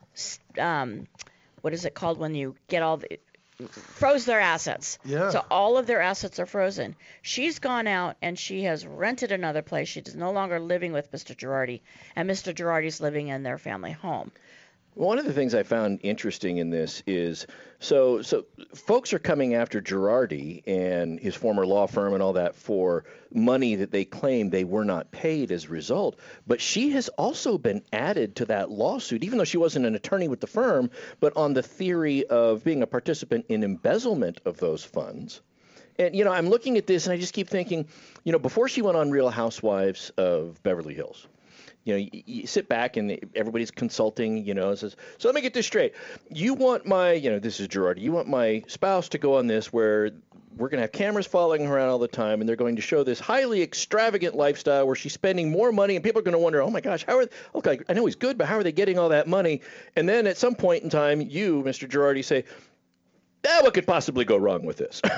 [0.59, 1.07] um,
[1.61, 3.18] what is it called when you get all the
[3.70, 4.98] froze their assets.
[5.05, 5.31] Yeah.
[5.31, 6.96] So all of their assets are frozen.
[7.20, 9.88] She's gone out and she has rented another place.
[9.88, 11.37] She's no longer living with Mr.
[11.37, 11.81] Girardi,
[12.16, 12.55] and Mr.
[12.55, 14.33] Girardi's living in their family home.
[14.94, 17.46] One of the things I found interesting in this is
[17.81, 22.55] so so folks are coming after Girardi and his former law firm and all that
[22.55, 26.20] for money that they claim they were not paid as a result.
[26.46, 30.28] But she has also been added to that lawsuit, even though she wasn't an attorney
[30.28, 34.85] with the firm, but on the theory of being a participant in embezzlement of those
[34.85, 35.40] funds.
[35.98, 37.88] And you know, I'm looking at this and I just keep thinking,
[38.24, 41.26] you know, before she went on Real Housewives of Beverly Hills,
[41.85, 45.35] you know, you, you sit back and everybody's consulting, you know, and says, so let
[45.35, 45.95] me get this straight.
[46.31, 49.47] You want my, you know, this is Girardi, you want my spouse to go on
[49.47, 50.11] this where
[50.57, 52.83] we're going to have cameras following her around all the time and they're going to
[52.83, 56.38] show this highly extravagant lifestyle where she's spending more money and people are going to
[56.38, 58.73] wonder, oh my gosh, how are, okay, I know he's good, but how are they
[58.73, 59.62] getting all that money?
[59.97, 61.88] And then at some point in time, you, Mr.
[61.88, 62.45] Girardi, say,
[63.47, 65.01] ah, what could possibly go wrong with this?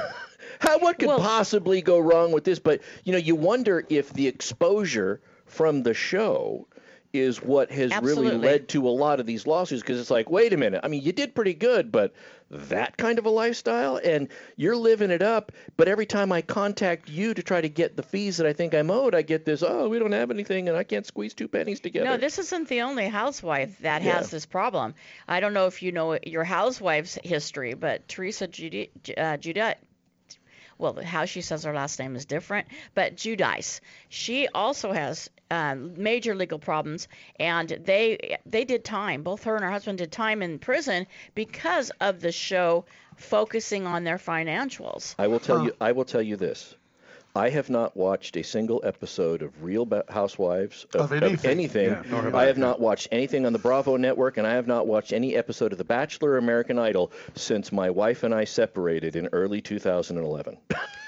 [0.61, 2.59] How, what could possibly go wrong with this?
[2.59, 5.21] But you know, you wonder if the exposure
[5.55, 6.67] from the show
[7.13, 10.53] is what has really led to a lot of these lawsuits because it's like, wait
[10.53, 12.13] a minute, I mean, you did pretty good, but
[12.51, 17.09] that kind of a lifestyle and you're living it up, but every time I contact
[17.09, 19.63] you to try to get the fees that I think I'm owed, I get this,
[19.63, 22.05] oh, we don't have anything and I can't squeeze two pennies together.
[22.07, 24.15] No, this isn't the only housewife that Yeah.
[24.15, 24.97] has this problem.
[25.29, 29.77] I don't know if you know your housewife's history, but Teresa uh, Giudice,
[30.93, 35.95] well, how she says her last name is different, but Giudice, she also has um,
[35.97, 37.09] major legal problems,
[37.41, 39.23] and they they did time.
[39.23, 42.85] Both her and her husband did time in prison because of the show
[43.17, 45.15] focusing on their financials.
[45.19, 45.75] I will tell you.
[45.81, 46.75] I will tell you this.
[47.37, 51.51] I have not watched a single episode of Real Housewives of, Of anything.
[51.51, 51.89] anything.
[51.89, 52.47] Yeah, have I I.
[52.47, 55.73] have not watched anything on the Bravo network, and I have not watched any episode
[55.73, 60.59] of The Bachelor or American Idol since my wife and I separated in early 2011.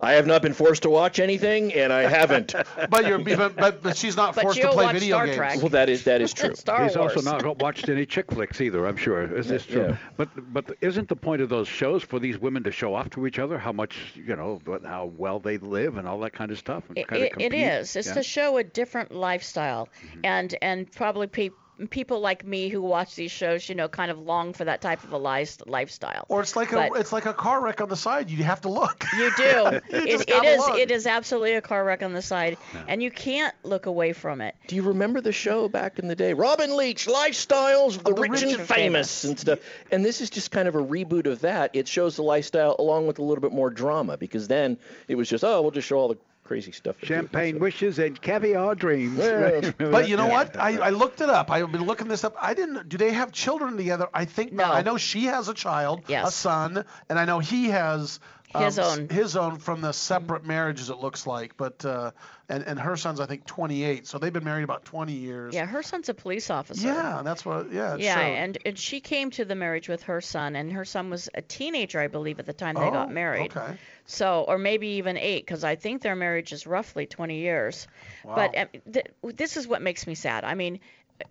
[0.00, 2.54] I have not been forced to watch anything, and I haven't.
[2.90, 5.36] But you're but, but, but she's not But forced to play video Star games.
[5.36, 5.56] Trek.
[5.58, 6.54] well, that is that is true.
[6.54, 7.16] Star He's Wars.
[7.16, 9.22] also not watched any chick flicks either, I'm sure.
[9.36, 9.88] Is this true?
[9.90, 9.96] Yeah.
[10.16, 13.26] But but isn't the point of those shows for these women to show off to
[13.26, 16.50] each other how much you know what- how well they live and all that kind
[16.50, 16.84] of stuff?
[16.88, 17.54] And It, kind of it, it compete?
[17.54, 17.96] is.
[17.96, 18.14] It's Yeah.
[18.14, 20.20] to show a different lifestyle, mm-hmm.
[20.24, 21.50] and and probably pe-
[21.88, 25.02] people like me who watch these shows, you know, kind of long for that type
[25.04, 26.24] of a life, lifestyle.
[26.28, 28.30] Or it's like But- a it's like a car wreck on the side.
[28.30, 29.04] You have to look.
[29.16, 29.42] You do.
[29.90, 30.58] You it, just it gotta is.
[30.58, 30.78] look.
[30.78, 32.56] It is absolutely a car wreck on the side,
[32.88, 34.54] and you can't look away from it.
[34.68, 36.32] Do you remember the show back in the day?
[36.34, 39.24] Robin Leach, Lifestyles of the, Of the rich, rich and and famous, famous.
[39.24, 39.58] and stuff.
[39.90, 41.70] And this is just kind of a reboot of that.
[41.74, 45.28] It shows the lifestyle along with a little bit more drama because then it was
[45.28, 46.18] just, oh, we'll just show all the
[46.50, 46.96] crazy stuff.
[47.04, 47.60] Champagne do.
[47.60, 49.18] wishes and caviar dreams.
[49.18, 49.24] Yeah.
[49.78, 50.32] Remember But you know Yeah.
[50.32, 50.56] what?
[50.56, 51.48] I, I looked it up.
[51.48, 52.34] I've been looking this up.
[52.40, 52.88] I didn't.
[52.88, 54.08] Do they have children together?
[54.12, 54.66] I think not.
[54.66, 54.74] No.
[54.74, 58.18] I know she has a child, a son, and I know he has
[58.54, 59.08] um, His own.
[59.08, 60.90] his own from the separate marriages.
[60.90, 62.10] It looks like, but uh,
[62.48, 64.06] and and her son's I think 28.
[64.06, 65.54] So they've been married about 20 years.
[65.54, 66.86] Yeah, her son's a police officer.
[66.88, 67.72] Yeah, that's what.
[67.72, 67.96] Yeah.
[67.96, 68.20] Yeah, showed.
[68.22, 71.42] and, and she came to the marriage with her son, and her son was a
[71.42, 73.56] teenager, I believe, at the time they Oh, got married.
[73.56, 73.76] Okay.
[74.06, 77.86] So, or maybe even eight, because I think their marriage is roughly 20 years.
[78.24, 78.62] But Wow.
[78.62, 80.42] um, th- this is what makes me sad.
[80.42, 80.80] I mean,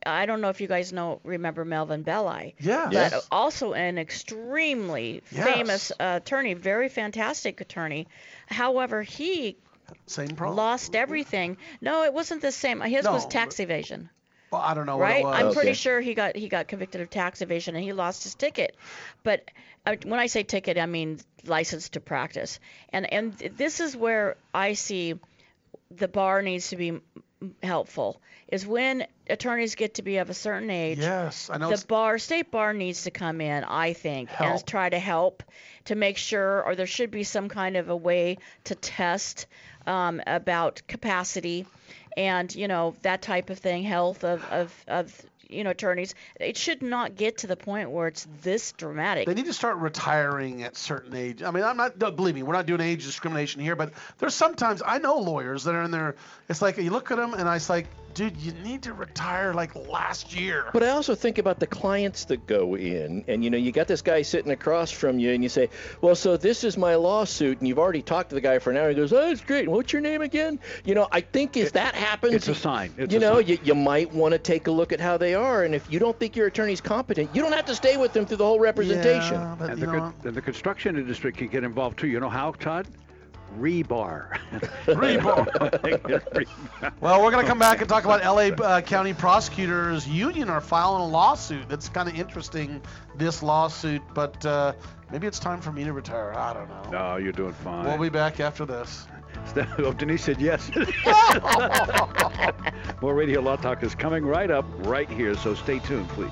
[0.05, 2.55] I don't know if you guys know, remember Melvin Belli.
[2.59, 2.85] Yeah.
[2.85, 3.27] But Yes.
[3.31, 5.45] also an extremely Yes.
[5.45, 8.07] famous uh, attorney, very fantastic attorney.
[8.47, 9.57] However, he
[10.07, 10.55] Same problem.
[10.57, 11.57] lost everything.
[11.81, 12.81] No, it wasn't the same.
[12.81, 14.09] His was No, tax evasion
[14.51, 15.23] Well, I don't know right?
[15.23, 15.55] what it I'm was.
[15.55, 18.75] pretty sure he got he got convicted of tax evasion and he lost his ticket.
[19.23, 19.49] But
[19.85, 22.59] uh, when I say ticket, I mean license to practice.
[22.91, 25.15] And and this is where I see
[25.91, 26.99] the bar needs to be
[27.63, 30.99] helpful is when attorneys get to be of a certain age.
[30.99, 31.67] Yes, I know.
[31.67, 34.65] The it's- bar, state bar needs to come in, I think, and Help.
[34.65, 35.43] try to help
[35.85, 39.47] to make sure, or there should be some kind of a way to test
[39.85, 41.65] um, about capacity
[42.17, 46.15] and you know that type of thing, health of of of you know attorneys.
[46.39, 49.27] It should not get to the point where it's this dramatic.
[49.27, 51.43] They need to start retiring at certain age.
[51.43, 51.97] I mean, I'm not.
[51.99, 55.75] Believe me, we're not doing age discrimination here, but there's sometimes I know lawyers that
[55.75, 56.15] are in there.
[56.47, 57.87] It's like you look at them, and I it's like,
[58.19, 60.65] dude, you need to retire like last year.
[60.73, 63.87] But I also think about the clients that go in, and you know, you got
[63.87, 65.69] this guy sitting across from you, and you say,
[66.01, 68.77] "Well, so this is my lawsuit," and you've already talked to the guy for an
[68.77, 68.89] hour.
[68.89, 69.69] He goes, "Oh, it's great.
[69.69, 72.93] What's your name again?" You know, I think if that happens, it's a sign.
[72.97, 73.47] It's you a know, sign.
[73.47, 75.99] you, you might want to take a look at how they are, and if you
[75.99, 78.59] don't think your attorney's competent, you don't have to stay with them through the whole
[78.59, 79.55] representation.
[79.57, 82.07] but and you the, know and the construction industry can get involved too.
[82.07, 82.85] You know how, Todd?
[83.57, 84.37] Rebar.
[84.85, 86.45] Rebar.
[87.01, 90.61] Well, we're going to come back and talk about LA uh, County Prosecutors Union are
[90.61, 91.67] filing a lawsuit.
[91.69, 92.81] That's kind of interesting,
[93.15, 94.73] this lawsuit, but uh,
[95.11, 96.33] maybe it's time for me to retire.
[96.35, 96.89] I don't know.
[96.91, 97.85] no, you're doing fine.
[97.85, 99.07] We'll be back after this.
[99.79, 100.69] oh, Denise said yes.
[103.01, 106.31] More Radio Law Talk is coming right up right here, so stay tuned, please.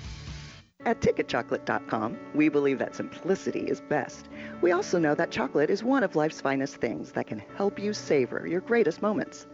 [0.83, 4.29] At ticketchocolate.com, we believe that simplicity is best.
[4.61, 7.93] We also know that chocolate is one of life's finest things that can help you
[7.93, 9.45] savor your greatest moments.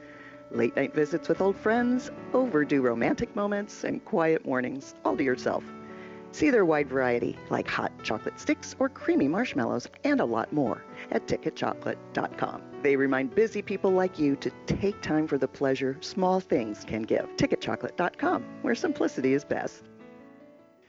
[0.52, 5.66] Late night visits with old friends, overdue romantic moments, and quiet mornings all to yourself.
[6.32, 10.84] See their wide variety, like hot chocolate sticks or creamy marshmallows, and a lot more
[11.12, 12.62] at ticketchocolate.com.
[12.84, 17.02] They remind busy people like you to take time for the pleasure small things can
[17.02, 17.28] give.
[17.36, 19.84] Ticketchocolate.com, where simplicity is best.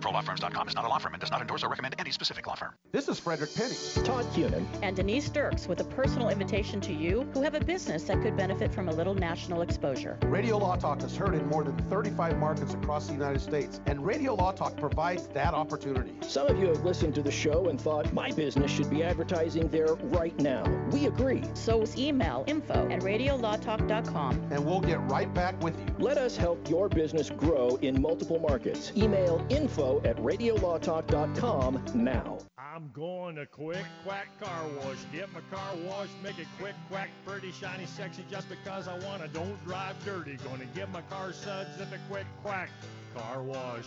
[0.00, 2.54] ProLawFirms.com is not a law firm and does not endorse or recommend any specific law
[2.54, 2.74] firm.
[2.92, 3.74] This is Frederick Penney.
[4.04, 4.64] Todd Cunin.
[4.82, 8.36] And Denise Dirks with a personal invitation to you who have a business that could
[8.36, 10.18] benefit from a little national exposure.
[10.26, 14.04] Radio Law Talk is heard in more than 35 markets across the United States, and
[14.04, 16.12] Radio Law Talk provides that opportunity.
[16.22, 19.68] Some of you have listened to the show and thought my business should be advertising
[19.68, 20.64] there right now.
[20.92, 21.42] We agree.
[21.54, 24.48] So email info at radiolawtalk.com.
[24.50, 25.86] And we'll get right back with you.
[25.98, 28.92] Let us help your business grow in multiple markets.
[28.96, 32.38] Email info at radiolawtalk.com now.
[32.58, 34.98] I'm going to Quick Quack Car Wash.
[35.12, 39.22] Get my car washed, make it quick, quack, pretty, shiny, sexy just because I want
[39.22, 39.28] to.
[39.28, 40.36] Don't drive dirty.
[40.44, 42.68] Going to get my car suds at the Quick Quack
[43.16, 43.86] Car Wash.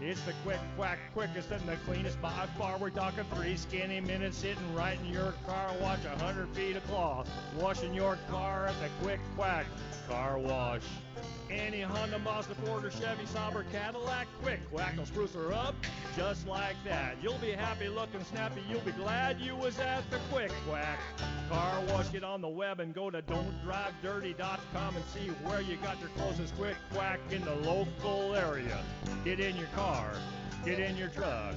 [0.00, 2.78] It's the quick quack, quickest and the cleanest by far.
[2.78, 5.70] We're talking three skinny minutes sitting right in your car.
[5.80, 9.66] Watch 100 feet of cloth, washing your car at the Quick Quack
[10.08, 10.82] Car Wash.
[11.52, 15.74] Any Honda, Mazda, Ford, or Chevy, Sauber, Cadillac, Quick Quack will spruce her up
[16.16, 17.16] just like that.
[17.22, 18.62] You'll be happy looking snappy.
[18.70, 20.98] You'll be glad you was at the Quick Quack
[21.50, 22.10] Car Wash.
[22.10, 26.56] Get on the web and go to don'tdrivedirty.com and see where you got your closest
[26.56, 28.78] Quick Quack in the local area.
[29.24, 30.12] Get in your car,
[30.64, 31.54] get in your truck.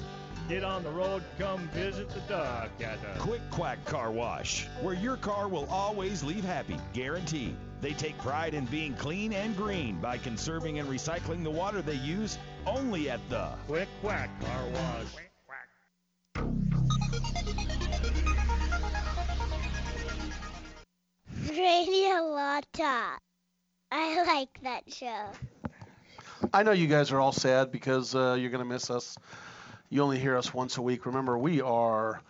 [0.49, 4.93] Get on the road, come visit the duck at the Quick Quack Car Wash, where
[4.93, 7.55] your car will always leave happy, guaranteed.
[7.81, 11.95] They take pride in being clean and green by conserving and recycling the water they
[11.95, 15.07] use only at the Quick Quack Car Wash.
[21.51, 23.21] Radio Law Talk.
[23.91, 25.29] I like that show.
[26.53, 29.17] I know you guys are all sad because uh, you're going to miss us.
[29.89, 31.05] You only hear us once a week.
[31.05, 32.21] Remember, we are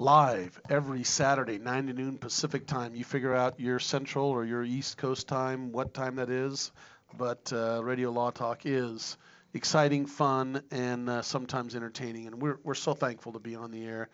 [0.00, 2.94] live every Saturday, 9 to noon Pacific time.
[2.94, 6.72] You figure out your Central or your East Coast time, what time that is.
[7.18, 9.18] But uh, Radio Law Talk is
[9.52, 12.28] exciting, fun, and uh, sometimes entertaining.
[12.28, 14.08] And we're, we're so thankful to be on the air.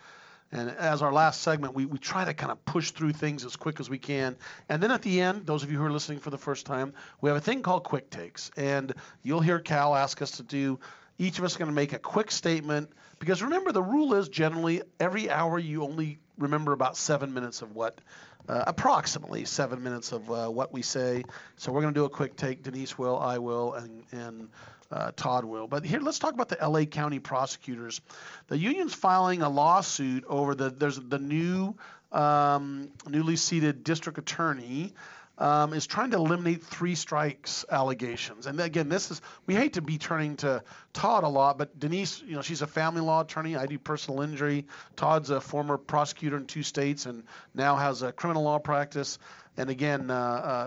[0.51, 3.55] And as our last segment, we, we try to kind of push through things as
[3.55, 4.37] quick as we can.
[4.69, 6.95] And then at the end, those of you who are listening for the first time,
[7.21, 8.51] we have a thing called Quick Takes.
[8.57, 10.81] And you'll hear Cal ask us to do,
[11.19, 12.91] each of us are going to make a quick statement.
[13.19, 17.75] Because remember, the rule is generally every hour you only remember about seven minutes of
[17.75, 18.01] what,
[18.49, 21.25] uh, approximately seven minutes of uh, what we say.
[21.57, 22.63] So we're going to do a quick take.
[22.63, 24.49] Denise will, I will, and, and
[24.91, 25.67] uh, Todd will.
[25.67, 28.01] But here, let's talk about the LA County prosecutors.
[28.49, 31.75] The union's filing a lawsuit over the there's the new
[32.13, 34.95] um, newly seated district attorney.
[35.39, 38.47] Um, is trying to eliminate three strikes allegations.
[38.47, 40.63] And again, this is we hate to be turning to
[40.97, 43.55] Todd a lot, but Denise, you know, she's a family law attorney.
[43.55, 44.65] I do personal injury.
[44.97, 47.23] Todd's a former prosecutor in two states and
[47.55, 49.19] now has a criminal law practice.
[49.59, 50.15] And again, uh,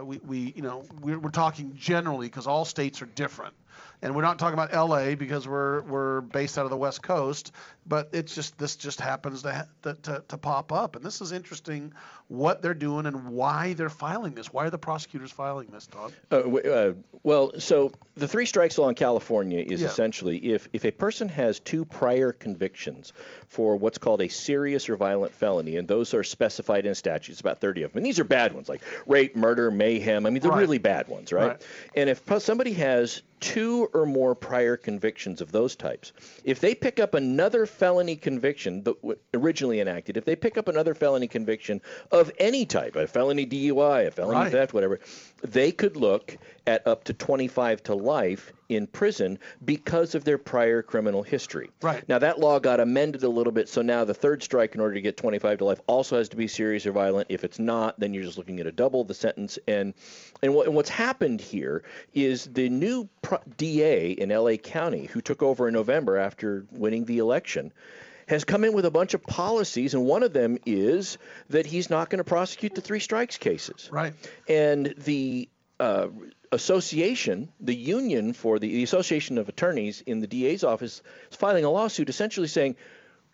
[0.02, 3.56] uh, we, we, you know, we're, we're talking generally because all states are different
[4.02, 7.52] and we're not talking about LA because we're we're based out of the West Coast,
[7.86, 11.32] but it's just this just happens to, ha- to to pop up, and this is
[11.32, 11.94] interesting
[12.28, 14.54] what they're doing and why they're filing this.
[14.54, 16.14] Why are the prosecutors filing this, Todd?
[16.32, 19.88] Uh, uh, well, so the three strikes law in California is Yeah.
[19.88, 23.14] essentially if, if a person has two prior convictions
[23.48, 27.60] for what's called a serious or violent felony, and those are specified in statutes, about
[27.62, 28.00] 30 of them.
[28.00, 30.26] And these are bad ones like rape, murder, mayhem.
[30.26, 30.60] I mean, they're Right.
[30.62, 31.48] really bad ones, right?
[31.50, 31.62] Right.
[31.96, 36.12] And if somebody has two or more prior convictions of those types,
[36.44, 40.68] if they pick up another felony conviction that w- originally enacted, if they pick up
[40.68, 44.52] another felony conviction of any type, a felony DUI, a felony Right.
[44.52, 45.00] theft, whatever,
[45.42, 50.82] they could look at up to 25 to life in prison because of their prior
[50.82, 51.72] criminal history.
[51.82, 52.08] Right.
[52.08, 54.94] Now that law got amended a little bit, so now the third strike in order
[54.94, 57.28] to get 25 to life also has to be serious or violent.
[57.30, 59.58] If it's not, then you're just looking at a double the sentence.
[59.68, 59.94] And
[60.42, 65.22] and, what, and what's happened here is the new pro- DA in LA County, who
[65.22, 67.74] took over in November after winning the election,
[68.28, 71.18] has come in with a bunch of policies, and one of them is
[71.50, 73.90] that he's not going to prosecute the three strikes cases.
[73.92, 74.14] Right.
[74.48, 75.50] And the
[75.80, 76.08] uh,
[76.52, 81.66] association, the union for the, the Association of Attorneys in the DA's office, is filing
[81.66, 82.76] a lawsuit essentially saying,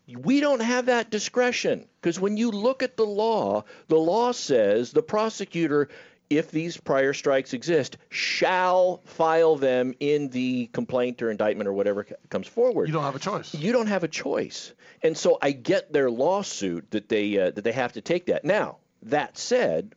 [0.08, 4.92] we don't have that discretion because when you look at the law, the law says
[4.92, 5.90] the prosecutor,
[6.30, 12.06] if these prior strikes exist, shall file them in the complaint or indictment or whatever
[12.08, 12.88] c- comes forward.
[12.88, 13.54] You don't have a choice.
[13.54, 17.64] You don't have a choice, and so I get their lawsuit that they uh, that
[17.64, 18.44] they have to take that.
[18.46, 19.96] Now that said,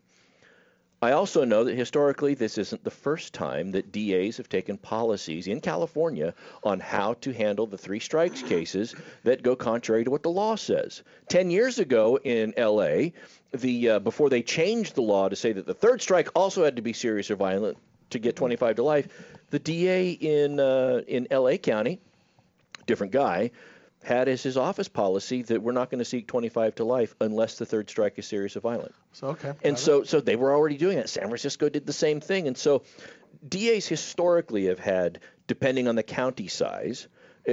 [1.00, 5.46] I also know that historically this isn't the first time that DAs have taken policies
[5.46, 6.34] in California
[6.64, 10.56] on how to handle the three strikes cases that go contrary to what the law
[10.56, 11.02] says.
[11.28, 13.10] Ten years ago in LA,
[13.52, 16.74] the uh, before they changed the law to say that the third strike also had
[16.76, 17.78] to be serious or violent
[18.10, 19.06] to get 25 to life,
[19.50, 22.00] the DA in uh, in LA County,
[22.86, 23.52] different guy,
[24.08, 27.58] had as his office policy that we're not going to seek 25 to life unless
[27.58, 28.94] the third strike is serious or violent.
[29.12, 29.50] So okay.
[29.50, 29.78] And got it.
[29.78, 31.08] so, so they were already doing that.
[31.08, 32.48] San Francisco did the same thing.
[32.48, 32.82] And so,
[33.46, 37.06] DAs historically have had, depending on the county size,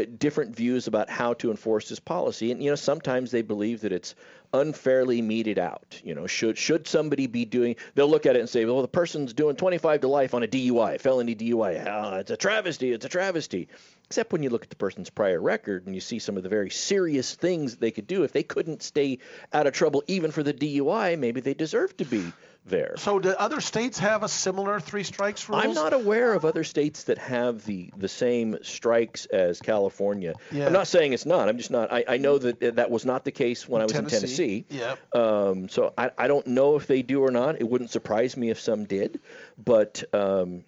[0.03, 2.51] different views about how to enforce this policy.
[2.51, 4.15] And you know, sometimes they believe that it's
[4.53, 6.01] unfairly meted out.
[6.03, 7.75] You know, should should somebody be doing?
[7.93, 10.47] They'll look at it and say, well, the person's doing 25 to life on a
[10.47, 11.85] DUI, felony DUI.
[11.87, 12.91] Ah, it's a travesty.
[12.91, 13.69] It's a travesty.
[14.07, 16.49] Except when you look at the person's prior record and you see some of the
[16.49, 18.23] very serious things they could do.
[18.23, 19.19] If they couldn't stay
[19.51, 22.31] out of trouble even for the DUI, maybe they deserve to be
[22.65, 22.95] there.
[22.97, 25.59] So do other states have a similar three strikes rule?
[25.59, 30.33] I'm not aware of other states that have the, the same strikes as California.
[30.51, 30.67] Yeah.
[30.67, 31.47] I'm not saying it's not.
[31.47, 31.93] I'm just not.
[31.93, 34.15] I, I know that that was not the case when I was Tennessee.
[34.15, 34.65] in Tennessee.
[34.69, 35.15] Yep.
[35.15, 37.61] Um, so I, I don't know if they do or not.
[37.61, 39.19] It wouldn't surprise me if some did.
[39.63, 40.63] But, um,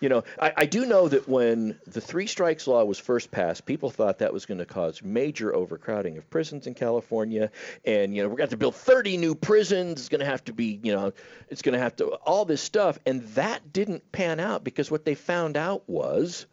[0.00, 3.66] you know, I, I do know that when the three strikes law was first passed,
[3.66, 7.50] people thought that was going to cause major overcrowding of prisons in California.
[7.84, 10.00] And, you know, we're going to have to build 30 new prisons.
[10.00, 11.12] It's going to have to be, you know,
[11.50, 12.98] it's going to have to, all this stuff.
[13.04, 16.46] And that didn't pan out because what they found out was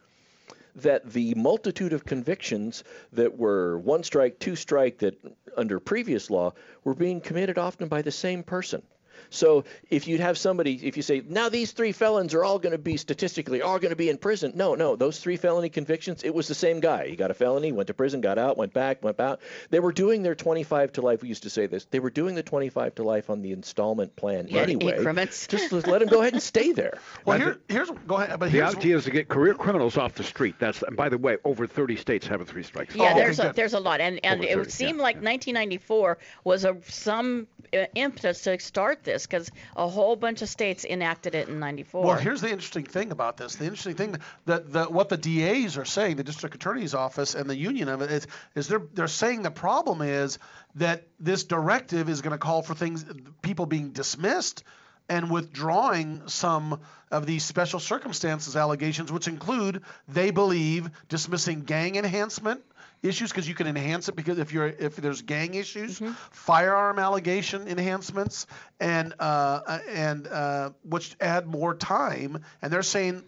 [0.76, 5.18] that the multitude of convictions that were one strike, two strike, that
[5.56, 6.52] under previous law
[6.84, 8.82] were being committed often by the same person.
[9.30, 12.72] So if you'd have somebody, if you say, now these three felons are all going
[12.72, 14.52] to be statistically all going to be in prison.
[14.54, 17.08] No, no, those three felony convictions, it was the same guy.
[17.08, 19.40] He got a felony, went to prison, got out, went back, went out.
[19.70, 21.22] They were doing their 25 to life.
[21.22, 21.84] We used to say this.
[21.86, 24.96] They were doing the 25 to life on the installment plan Yeah, anyway.
[24.96, 25.46] increments.
[25.46, 26.98] Just let them go ahead and stay there.
[27.24, 28.38] Well, And here, here's go ahead.
[28.38, 30.54] But the idea is to get career criminals off the street.
[30.58, 32.94] That's and by the way, over 30 states have a three strikes.
[32.94, 34.96] Yeah, Oh, there's okay, a there's a lot, and and Over it 30, would seem
[34.98, 40.48] like 1994 was a some uh, impetus to start this because a whole bunch of
[40.48, 42.04] states enacted it in '94.
[42.04, 43.56] Well, here's the interesting thing about this.
[43.56, 47.48] The interesting thing that the, what the DAs are saying, the district attorney's office and
[47.48, 50.38] the union of it, is, is they're they're saying the problem is
[50.76, 53.04] that this directive is going to call for things,
[53.42, 54.62] people being dismissed
[55.08, 56.80] and withdrawing some
[57.10, 62.62] of these special circumstances allegations, which include they believe dismissing gang enhancement
[63.02, 67.68] issues because you can enhance it because if you're if there's gang issues, firearm allegation
[67.68, 68.46] enhancements,
[68.80, 73.22] and uh, and uh, which add more time, and they're saying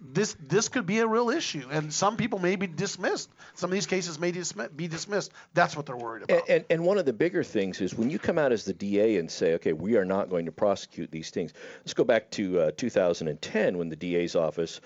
[0.00, 3.30] this this could be a real issue, and some people may be dismissed.
[3.54, 5.32] Some of these cases may dismi- be dismissed.
[5.54, 6.40] That's what they're worried about.
[6.40, 8.72] And, and, and one of the bigger things is when you come out as the
[8.72, 11.52] DA and say, okay, we are not going to prosecute these things.
[11.80, 14.80] Let's go back to uh, 2010 when the DA's office,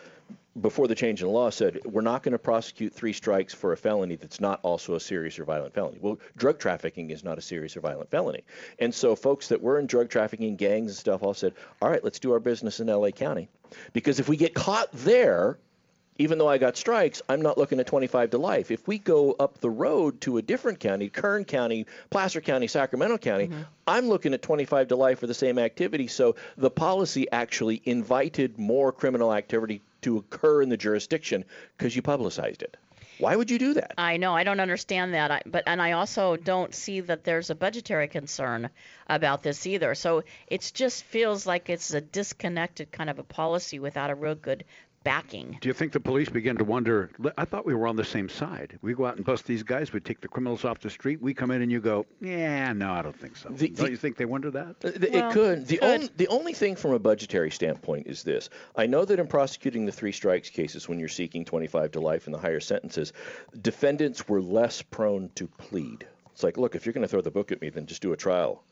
[0.61, 3.76] before the change in law, said we're not going to prosecute three strikes for a
[3.76, 5.98] felony that's not also a serious or violent felony.
[6.00, 8.44] Well, drug trafficking is not a serious or violent felony.
[8.78, 12.02] And so folks that were in drug trafficking gangs and stuff all said, all right,
[12.02, 13.48] let's do our business in LA County.
[13.92, 15.59] Because if we get caught there,
[16.18, 18.70] even though I got strikes, I'm not looking at 25 to life.
[18.70, 23.18] If we go up the road to a different county, Kern County, Placer County, Sacramento
[23.18, 23.62] County, mm-hmm.
[23.86, 26.08] I'm looking at 25 to life for the same activity.
[26.08, 31.44] So the policy actually invited more criminal activity to occur in the jurisdiction
[31.76, 32.76] because you publicized it.
[33.18, 33.94] Why would you do that?
[33.98, 37.50] I know I don't understand that, I, but and I also don't see that there's
[37.50, 38.70] a budgetary concern
[39.08, 39.96] about this either.
[39.96, 44.36] So it just feels like it's a disconnected kind of a policy without a real
[44.36, 44.64] good
[45.09, 45.56] backing.
[45.62, 47.11] Do you think the police begin to wonder?
[47.38, 48.78] I thought we were on the same side.
[48.82, 49.90] We go out and bust these guys.
[49.90, 51.22] We take the criminals off the street.
[51.22, 53.48] We come in and you go, yeah, no, I don't think so.
[53.48, 54.76] The- don't the- you think they wonder that?
[54.84, 55.66] Uh, th- it could.
[55.66, 58.50] The, on, the only thing from a budgetary standpoint is this.
[58.76, 62.26] I know that in prosecuting the three strikes cases, when you're seeking 25 to life
[62.26, 63.14] and the higher sentences,
[63.62, 66.06] defendants were less prone to plead.
[66.32, 68.12] It's like, look, if you're going to throw the book at me, then just do
[68.12, 68.62] a trial.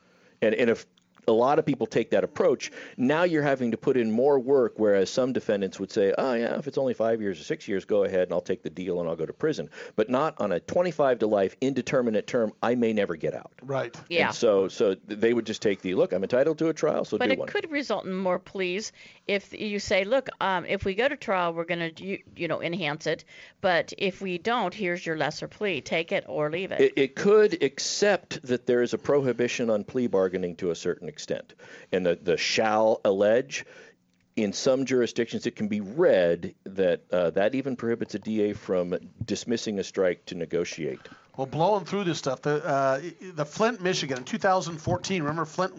[0.43, 0.85] And, and if
[1.29, 4.75] a lot of people take that approach, now you're having to put in more work,
[4.77, 7.85] whereas some defendants would say, oh, yeah, if it's only five years or six years,
[7.85, 9.71] go ahead and I'll take the deal and I'll go to prison.
[9.97, 13.53] But not on a 25 to life indeterminate term, I may never get out.
[13.63, 13.97] Right.
[14.09, 14.29] Yeah.
[14.29, 16.13] And so, so they would just take the look.
[16.13, 17.49] I'm entitled to a trial, so but do it one.
[17.49, 18.93] could result in more pleas
[19.27, 22.49] if you say, look, um, if we go to trial, we're going to, you, you
[22.49, 23.25] know, enhance it.
[23.61, 25.81] But if we don't, here's your lesser plea.
[25.81, 26.81] Take it or leave it.
[26.81, 31.09] It, it could, except that there is a prohibition on plea bargaining to a certain
[31.09, 31.16] extent,
[31.93, 33.65] and the the shall allege.
[34.37, 38.95] In some jurisdictions, it can be read that uh, that even prohibits a DA from
[39.25, 41.01] dismissing a strike to negotiate.
[41.37, 43.01] Well, blowing through this stuff, the uh,
[43.35, 45.23] the Flint, Michigan, in 2014.
[45.23, 45.75] Remember, Flint,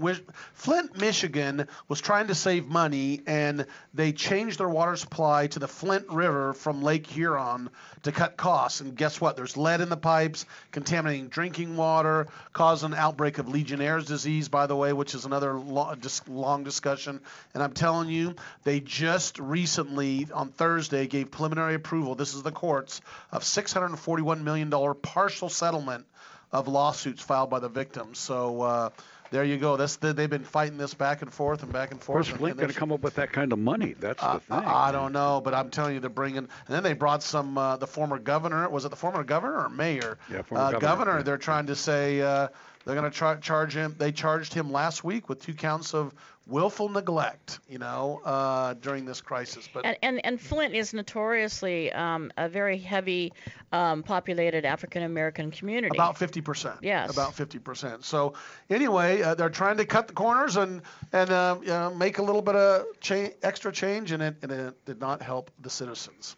[0.54, 5.68] Flint, Michigan was trying to save money, and they changed their water supply to the
[5.68, 7.72] Flint River from Lake Huron
[8.04, 8.82] to cut costs.
[8.82, 9.36] And guess what?
[9.36, 14.68] There's lead in the pipes, contaminating drinking water, causing an outbreak of Legionnaire's disease, by
[14.68, 15.96] the way, which is another lo-
[16.28, 17.20] long discussion.
[17.56, 22.14] And I'm telling you, they just recently on Thursday gave preliminary approval.
[22.14, 23.02] This is the courts
[23.32, 26.06] of 641 million dollar partial settlement
[26.52, 28.20] of lawsuits filed by the victims.
[28.20, 28.90] So uh,
[29.32, 29.76] there you go.
[29.76, 32.28] That's the, they've been fighting this back and forth and back and forth.
[32.28, 33.94] Where's Flint going to come up with that kind of money?
[34.00, 34.58] That's the thing.
[34.58, 36.38] I don't know, but I'm telling you, they're bringing.
[36.38, 37.58] And then they brought some.
[37.58, 40.18] Uh, the former governor was it the former governor or mayor?
[40.32, 41.24] Yeah, former uh, governor, yeah.
[41.24, 42.48] They're trying to say uh,
[42.86, 43.96] they're going to try, charge him.
[43.98, 46.14] They charged him last week with two counts of
[46.48, 49.68] willful neglect, you know, uh, during this crisis.
[49.72, 53.34] But And, and and Flint is notoriously um, a very heavy
[53.72, 55.96] um, populated African American community.
[55.98, 56.78] About 50%.
[56.82, 57.12] Yes.
[57.12, 58.04] About 50%.
[58.04, 58.34] So
[58.70, 60.82] anyway, uh, they're trying to cut the corners and
[61.12, 64.52] and uh, you know, make a little bit of cha- extra change, and it, and
[64.52, 66.36] it did not help the citizens.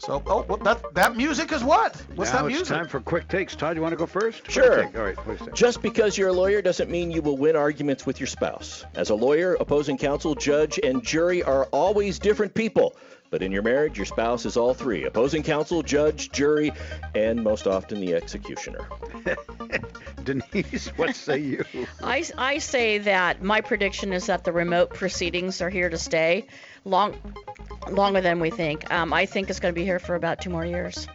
[0.00, 1.96] So oh, well, that that music is what?
[2.14, 3.54] What's now that it's time for quick takes.
[3.54, 4.50] Todd, you want to go first?
[4.50, 4.84] Sure.
[4.84, 5.40] All right, please.
[5.54, 8.84] Just because you're a lawyer doesn't mean you will win arguments with your spouse.
[8.94, 12.96] As a lawyer, opposing counsel, judge, and jury are always different people.
[13.30, 16.70] But in your marriage, your spouse is all three opposing counsel, judge, jury,
[17.14, 18.86] and most often the executioner.
[20.24, 21.64] Denise, what say you?
[22.02, 26.46] I, I say that my prediction is that the remote proceedings are here to stay
[26.84, 27.16] long
[27.90, 28.90] longer than we think.
[28.92, 31.08] Um, I think it's going to be here for about two more years.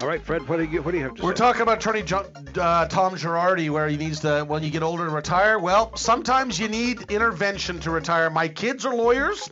[0.00, 1.38] All right, Fred, what do you what do you have to We're say?
[1.38, 2.26] talking about Attorney jo-
[2.60, 5.58] uh, Tom Girardi, where he needs to, when you get older, to retire.
[5.58, 8.28] Well, sometimes you need intervention to retire.
[8.28, 9.48] My kids are lawyers.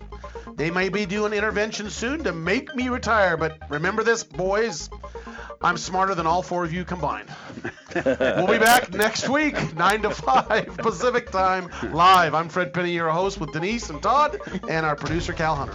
[0.56, 3.38] They may be doing intervention soon to make me retire.
[3.38, 4.90] But remember this, boys.
[5.62, 7.30] I'm smarter than all four of you combined.
[8.04, 12.34] we'll be back next week, 9 to 5 Pacific time, live.
[12.34, 14.38] I'm Fred Penney, your host, with Denise and Todd,
[14.68, 15.74] and our producer, Cal Hunter.